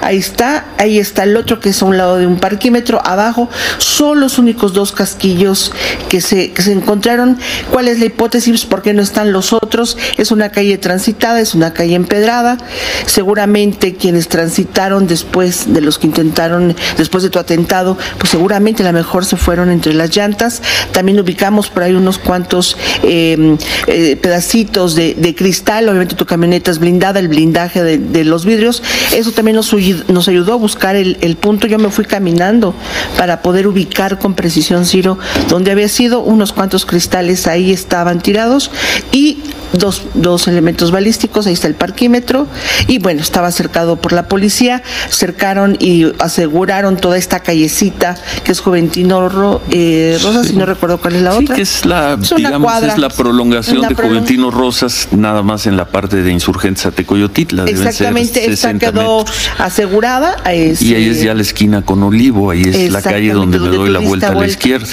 Ahí 0.02 0.18
está, 0.18 0.66
ahí 0.78 1.00
está 1.00 1.24
el 1.24 1.38
otro 1.38 1.60
que 1.60 1.70
es 1.70 1.82
a 1.82 1.86
un 1.86 1.98
lado 1.98 2.18
de 2.18 2.28
un 2.28 2.38
parquímetro, 2.38 3.02
abajo 3.06 3.50
son 3.78 4.20
los 4.20 4.40
únicos 4.40 4.74
dos 4.74 4.92
casquillos 4.92 5.72
que 6.10 6.22
se, 6.22 6.52
que 6.52 6.62
se 6.62 6.72
encontraron. 6.72 7.38
¿Cuál 7.72 7.88
es 7.88 8.00
la 8.00 8.06
hipótesis? 8.06 8.66
¿Por 8.66 8.82
qué 8.82 8.94
no 8.94 9.02
están 9.02 9.32
los 9.32 9.54
otros? 9.54 9.98
Es 10.18 10.32
una 10.32 10.50
calle 10.50 10.78
transitada, 10.78 11.40
es 11.40 11.54
una 11.54 11.74
calle 11.74 11.96
empedrada. 11.96 12.58
Seguramente 13.06 13.96
quienes 13.96 14.28
transitaron 14.28 14.91
después 15.00 15.74
de 15.74 15.82
los 15.82 15.98
que 15.98 16.08
intentaron, 16.08 16.76
después 16.98 17.24
de 17.24 17.30
tu 17.30 17.40
atentado, 17.40 17.98
pues 18.18 18.30
seguramente 18.30 18.84
a 18.84 18.86
lo 18.86 18.94
mejor 18.94 19.26
se 19.26 19.38
fueron 19.38 19.70
entre 19.70 19.94
las 19.94 20.16
llantas. 20.16 20.62
También 20.92 21.20
ubicamos 21.20 21.70
por 21.70 21.84
ahí 21.84 21.94
unos 21.94 22.18
cuantos 22.18 22.78
eh, 23.04 23.58
eh, 23.88 24.18
pedacitos 24.18 24.96
de, 24.96 25.36
cristal, 25.38 25.88
obviamente 25.88 26.16
tu 26.16 26.26
camioneta 26.26 26.72
es 26.72 26.80
blindada, 26.80 27.20
el 27.20 27.30
blindaje 27.30 27.84
de, 27.84 28.26
los 28.26 28.46
vidrios. 28.46 28.84
Eso 29.16 29.32
también 29.32 29.56
nos 29.56 30.28
ayudó 30.28 30.54
a 30.54 30.58
buscar 30.58 30.96
el, 30.96 31.18
el 31.22 31.38
punto. 31.38 31.68
Yo 31.68 31.80
me 31.80 31.90
fui 31.90 32.06
caminando 32.06 32.76
para 33.18 33.42
poder 33.42 33.68
ubicar 33.68 34.20
con 34.20 34.34
precisión, 34.36 34.86
Ciro, 34.86 35.18
donde 35.50 35.72
había 35.72 35.88
sido. 35.88 36.22
Unos 36.22 36.54
cuantos 36.54 36.86
cristales 36.86 37.48
ahí 37.48 37.72
estaban 37.72 38.22
tirados 38.22 38.72
y 39.12 39.40
dos, 39.74 40.04
dos 40.14 40.48
elementos 40.48 40.92
balísticos. 40.92 41.48
Ahí 41.48 41.54
está 41.54 41.68
el 41.68 41.76
parquímetro. 41.76 42.48
Y 42.88 43.00
bueno, 43.00 43.22
estaba 43.22 43.52
cercado 43.52 43.98
por 43.98 44.14
la 44.14 44.28
policía. 44.28 44.81
Cercaron 45.10 45.76
y 45.80 46.06
aseguraron 46.20 46.98
toda 46.98 47.18
esta 47.18 47.40
callecita 47.42 48.16
que 48.44 48.52
es 48.52 48.60
Juventino 48.60 49.30
Ro- 49.30 49.62
eh, 49.72 50.18
Rosas, 50.22 50.50
y 50.52 50.54
no 50.56 50.66
recuerdo 50.66 51.00
cuál 51.00 51.16
es 51.16 51.22
la 51.22 51.32
Sí, 51.38 51.44
otra. 51.44 51.56
que 51.56 51.62
es 51.62 51.86
la, 51.86 52.18
Es 52.22 52.36
digamos, 52.36 52.62
cuadra. 52.72 52.92
es 52.94 52.98
la 52.98 53.10
prolongación 53.10 53.82
de 53.82 53.88
prolong- 53.90 54.08
Juventino 54.10 54.52
Rosas, 54.52 55.08
nada 55.12 55.42
más 55.44 55.68
en 55.68 55.78
la 55.78 55.86
parte 55.86 56.18
de 56.22 56.32
Insurgentes 56.32 56.86
a 56.86 56.92
Tecoyotitla. 56.92 57.64
deben 57.66 57.78
ser 57.80 57.88
Exactamente, 57.88 58.40
esta 58.52 58.70
60 58.70 58.92
quedó 58.92 59.26
asegurada. 59.58 60.38
Y 60.46 60.50
ahí 60.50 60.64
es 60.72 60.82
este, 60.82 61.26
ya 61.26 61.34
la 61.34 61.42
esquina 61.42 61.82
con 61.84 62.04
Olivo, 62.04 62.52
ahí 62.52 62.64
es 62.64 62.92
la 62.92 63.02
calle 63.02 63.32
donde 63.34 63.58
me 63.60 63.66
donde 63.66 63.78
doy 63.78 63.88
tú 63.88 63.94
la 63.94 64.00
diste 64.00 64.10
vuelta 64.10 64.28
a 64.28 64.30
la 64.30 64.36
vuelta. 64.36 64.52
izquierda. 64.54 64.88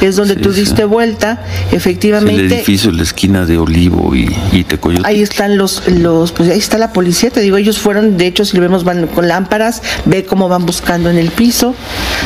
es 0.00 0.16
donde 0.16 0.34
Sí, 0.34 0.40
tú 0.40 0.52
sí. 0.52 0.60
diste 0.60 0.84
vuelta, 0.84 1.42
El 1.70 1.76
efectivamente. 1.78 2.42
edificio 2.56 2.90
de 2.90 2.98
la 2.98 3.02
esquina 3.02 3.46
de 3.46 3.56
Olivo 3.56 4.14
y, 4.14 4.28
y 4.52 4.64
Tecoyotitla. 4.64 5.08
Ahí 5.08 5.22
están 5.22 5.56
los, 5.56 5.86
los, 5.88 6.32
pues 6.32 6.50
ahí 6.50 6.58
está 6.58 6.76
la 6.78 6.92
policía, 6.92 7.30
te 7.30 7.40
digo, 7.40 7.56
ellos 7.56 7.78
fueron, 7.78 8.16
de 8.18 8.26
hecho, 8.26 8.44
si 8.44 8.56
lo 8.56 8.62
vemos 8.62 8.84
van 8.84 9.06
con 9.14 9.28
lámparas, 9.28 9.82
ve 10.04 10.24
cómo 10.24 10.48
van 10.48 10.66
buscando 10.66 11.08
en 11.10 11.16
el 11.18 11.30
piso, 11.30 11.74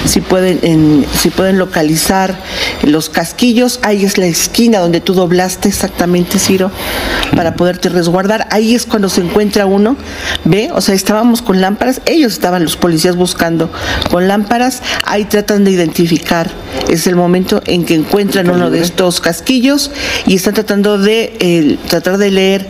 si 0.05 0.21
pueden, 0.21 0.59
en- 0.63 1.07
si 1.21 1.31
pueden 1.31 1.59
localizar 1.59 2.37
los 2.83 3.09
casquillos, 3.11 3.81
ahí 3.83 4.05
es 4.05 4.19
la 4.19 4.27
esquina 4.27 4.79
donde 4.81 5.01
tú 5.01 5.15
doblaste 5.15 5.69
exactamente, 5.69 6.39
Ciro, 6.39 6.71
para 7.37 7.55
poderte 7.55 7.89
resguardar, 7.89 8.49
ahí 8.51 8.75
es 8.75 8.87
cuando 8.87 9.09
se 9.09 9.21
encuentra 9.21 9.67
uno, 9.67 9.97
ve, 10.45 10.71
o 10.75 10.81
sea, 10.81 10.95
estábamos 10.95 11.43
con 11.43 11.61
lámparas, 11.61 12.01
ellos 12.07 12.33
estaban 12.33 12.63
los 12.65 12.77
policías 12.77 13.17
buscando 13.17 13.71
con 14.11 14.29
lámparas, 14.29 14.83
ahí 15.05 15.25
tratan 15.25 15.65
de 15.65 15.71
identificar, 15.73 16.51
es 16.89 17.07
el 17.07 17.17
momento 17.17 17.61
en 17.67 17.85
que 17.85 17.95
encuentran 17.95 18.49
uno 18.51 18.71
de 18.71 18.81
estos 18.81 19.21
casquillos 19.21 19.91
y 20.27 20.37
están 20.37 20.55
tratando 20.55 20.99
de 20.99 21.37
eh, 21.41 21.77
tratar 21.89 22.19
de 22.19 22.31
leer 22.31 22.67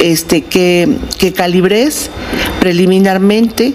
este 0.00 0.42
qué, 0.42 0.98
qué 1.18 1.32
calibre 1.32 1.82
es 1.82 2.10
preliminarmente 2.58 3.74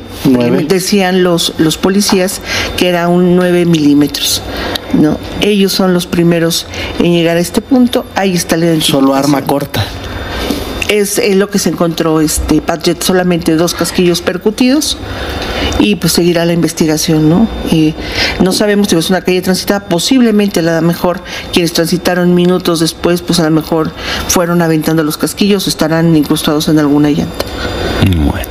decían 0.68 1.24
los 1.24 1.54
los 1.58 1.78
policías 1.78 2.42
que 2.78 2.90
era 2.90 3.08
un 3.08 3.36
9 3.36 3.66
milímetros 3.66 4.42
no 4.94 5.18
ellos 5.42 5.72
son 5.72 5.94
los 5.94 6.08
primeros 6.08 6.68
en 7.00 7.14
llegar 7.14 7.38
a 7.38 7.40
este 7.40 7.62
punto 7.62 8.06
ahí 8.16 8.34
está 8.34 8.58
la. 8.58 8.80
Solo 8.82 9.16
arma 9.16 9.44
corta. 9.44 9.86
Es 10.90 11.18
eh, 11.18 11.36
lo 11.36 11.50
que 11.50 11.60
se 11.60 11.70
encontró 11.70 12.22
este 12.22 12.62
Padgett, 12.62 13.02
solamente 13.04 13.56
dos 13.56 13.74
casquillos 13.74 14.22
percutidos 14.22 14.98
y 15.80 15.96
pues 15.96 16.14
seguirá 16.14 16.46
la 16.46 16.54
investigación, 16.54 17.30
¿no? 17.30 17.48
Y 17.72 17.94
no 18.40 18.52
sabemos 18.52 18.88
si 18.88 18.96
es 18.96 19.10
una 19.10 19.22
calle 19.22 19.42
transitada, 19.42 19.88
posiblemente 19.88 20.60
a 20.60 20.64
lo 20.64 20.82
mejor 20.82 21.22
quienes 21.52 21.74
transitaron 21.74 22.34
minutos 22.34 22.80
después, 22.80 23.22
pues 23.22 23.40
a 23.40 23.44
lo 23.44 23.52
mejor 23.52 23.92
fueron 24.28 24.62
aventando 24.62 25.04
los 25.04 25.18
casquillos, 25.18 25.68
estarán 25.68 26.16
incrustados 26.16 26.68
en 26.68 26.80
alguna 26.80 27.10
llanta. 27.10 27.46
Bueno, 28.18 28.50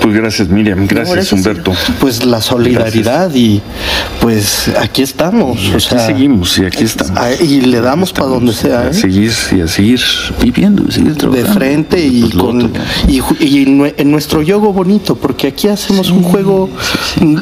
pues 0.00 0.14
gracias 0.14 0.48
Miriam, 0.48 0.86
gracias, 0.86 1.14
gracias, 1.14 1.32
Humberto. 1.32 1.72
Pues 2.00 2.24
la 2.24 2.40
solidaridad 2.40 3.34
y 3.34 3.60
pues 4.20 4.70
aquí 4.78 5.02
estamos. 5.02 5.60
Y 5.60 5.70
o 5.72 5.76
aquí 5.76 5.80
sea, 5.88 6.06
seguimos 6.06 6.56
y 6.58 6.64
aquí 6.64 6.84
estamos. 6.84 7.12
ah, 7.16 7.30
Y 7.40 7.60
le 7.62 7.80
damos 7.80 8.12
para 8.12 8.28
donde 8.28 8.52
sea. 8.52 8.80
A 8.82 8.88
¿eh? 8.90 8.94
seguir 8.94 9.32
y 9.52 9.60
a 9.60 9.68
seguir 9.68 10.00
viviendo, 10.42 10.84
y 10.88 10.92
seguir 10.92 11.12
de 11.12 11.18
trabajando. 11.18 11.52
frente 11.54 12.00
y 12.06 12.20
Pues 12.22 12.34
con 12.34 12.72
y, 13.08 13.20
y 13.44 13.62
en 13.96 14.10
nuestro 14.10 14.42
yogo 14.42 14.72
bonito 14.72 15.16
porque 15.16 15.48
aquí 15.48 15.68
hacemos 15.68 16.10
un 16.10 16.22
juego 16.22 16.70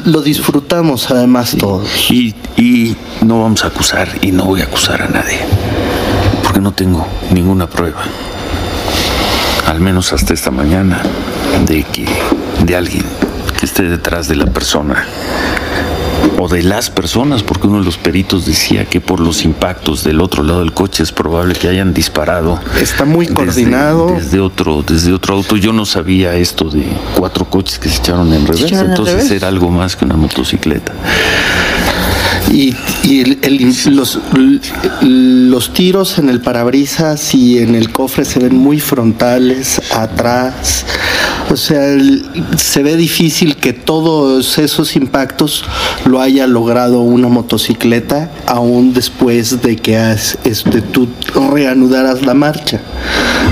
lo 0.05 0.21
disfrutamos 0.21 1.09
además 1.11 1.55
todos 1.57 1.87
Y, 2.09 2.33
y 2.57 2.95
no 3.25 3.41
vamos 3.43 3.63
a 3.63 3.67
acusar 3.67 4.09
y 4.21 4.31
no 4.31 4.45
voy 4.45 4.61
a 4.61 4.65
acusar 4.65 5.01
a 5.03 5.07
nadie. 5.07 5.39
Porque 6.43 6.59
no 6.59 6.71
tengo 6.73 7.05
ninguna 7.31 7.67
prueba. 7.69 8.01
Al 9.67 9.79
menos 9.79 10.13
hasta 10.13 10.33
esta 10.33 10.51
mañana. 10.51 11.01
De 11.65 11.83
que. 11.83 12.05
de 12.63 12.75
alguien 12.75 13.03
que 13.59 13.65
esté 13.65 13.83
detrás 13.83 14.27
de 14.27 14.35
la 14.35 14.45
persona. 14.45 15.05
O 16.39 16.47
de 16.47 16.61
las 16.61 16.89
personas, 16.91 17.41
porque 17.41 17.67
uno 17.67 17.79
de 17.79 17.85
los 17.85 17.97
peritos 17.97 18.45
decía 18.45 18.85
que 18.85 19.01
por 19.01 19.19
los 19.19 19.43
impactos 19.43 20.03
del 20.03 20.21
otro 20.21 20.43
lado 20.43 20.59
del 20.59 20.71
coche 20.73 21.01
es 21.03 21.11
probable 21.11 21.55
que 21.55 21.67
hayan 21.67 21.93
disparado. 21.93 22.59
Está 22.79 23.05
muy 23.05 23.25
desde- 23.25 23.33
coordinado. 23.35 24.11
Desde, 24.15 24.39
otro, 24.39 24.83
desde 24.83 25.13
otro 25.13 25.35
auto. 25.35 25.55
Yo 25.57 25.73
no 25.73 25.85
sabía 25.85 26.35
esto 26.35 26.69
de 26.69 26.85
cuatro 27.15 27.45
coches 27.45 27.79
que 27.79 27.89
se 27.89 27.97
echaron 27.99 28.31
en 28.33 28.45
reversa. 28.45 28.81
en 28.81 28.89
Entonces 28.91 29.31
era 29.31 29.47
algo 29.47 29.69
más 29.71 29.95
que 29.95 30.05
una 30.05 30.15
motocicleta. 30.15 30.93
Y, 32.51 32.73
y 33.03 33.21
el- 33.21 33.37
los, 35.49 35.73
tiros 35.73 36.17
en 36.19 36.29
el 36.29 36.41
parabrisas 36.41 37.33
y 37.35 37.59
en 37.59 37.75
el 37.75 37.91
cofre 37.91 38.25
se 38.25 38.39
ven 38.39 38.55
muy 38.57 38.79
frontales 38.79 39.81
atrás. 39.93 40.85
O 41.49 41.55
sea 41.55 41.95
se 42.57 42.83
ve 42.83 42.95
difícil 42.97 43.55
que 43.55 43.71
todos 43.73 44.57
esos 44.57 44.95
impactos 44.95 45.63
lo 46.05 46.19
haya 46.21 46.45
logrado 46.47 47.01
una 47.01 47.29
motocicleta 47.29 48.29
aún 48.45 48.93
después 48.93 49.61
de 49.61 49.77
que 49.77 49.97
has- 49.97 50.37
este, 50.43 50.81
tú 50.81 51.07
reanudaras 51.51 52.25
la 52.25 52.33
marcha. 52.33 52.81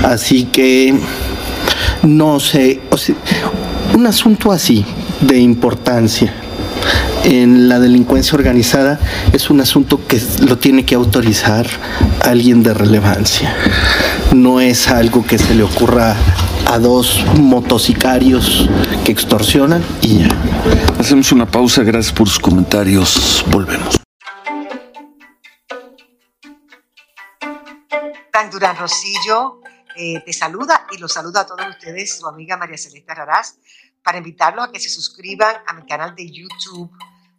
Así 0.04 0.44
que 0.44 0.94
no 2.02 2.38
sé, 2.40 2.80
Un 3.94 4.06
asunto 4.06 4.52
así, 4.52 4.84
de 5.22 5.38
importancia, 5.38 6.34
en 7.26 7.68
la 7.68 7.80
delincuencia 7.80 8.36
organizada 8.36 9.00
es 9.32 9.50
un 9.50 9.60
asunto 9.60 10.06
que 10.06 10.22
lo 10.46 10.58
tiene 10.58 10.84
que 10.84 10.94
autorizar 10.94 11.66
alguien 12.22 12.62
de 12.62 12.72
relevancia. 12.72 13.52
No 14.32 14.60
es 14.60 14.86
algo 14.88 15.26
que 15.26 15.36
se 15.36 15.54
le 15.54 15.64
ocurra 15.64 16.16
a 16.66 16.78
dos 16.78 17.24
motocicarios 17.36 18.70
que 19.04 19.10
extorsionan 19.10 19.84
y 20.02 20.20
ya. 20.20 20.28
Hacemos 21.00 21.32
una 21.32 21.50
pausa, 21.50 21.82
gracias 21.82 22.14
por 22.14 22.28
sus 22.28 22.38
comentarios. 22.38 23.44
Volvemos. 23.50 24.00
Durán 28.52 28.76
Rosillo 28.76 29.60
eh, 29.96 30.22
te 30.24 30.32
saluda 30.32 30.86
y 30.92 30.98
los 30.98 31.12
saluda 31.12 31.40
a 31.40 31.46
todos 31.46 31.66
ustedes, 31.68 32.18
su 32.18 32.26
amiga 32.28 32.56
María 32.56 32.78
Celeste 32.78 33.12
Raraz, 33.12 33.58
para 34.04 34.18
invitarlos 34.18 34.68
a 34.68 34.70
que 34.70 34.78
se 34.78 34.88
suscriban 34.88 35.56
a 35.66 35.72
mi 35.72 35.84
canal 35.84 36.14
de 36.14 36.30
YouTube 36.30 36.90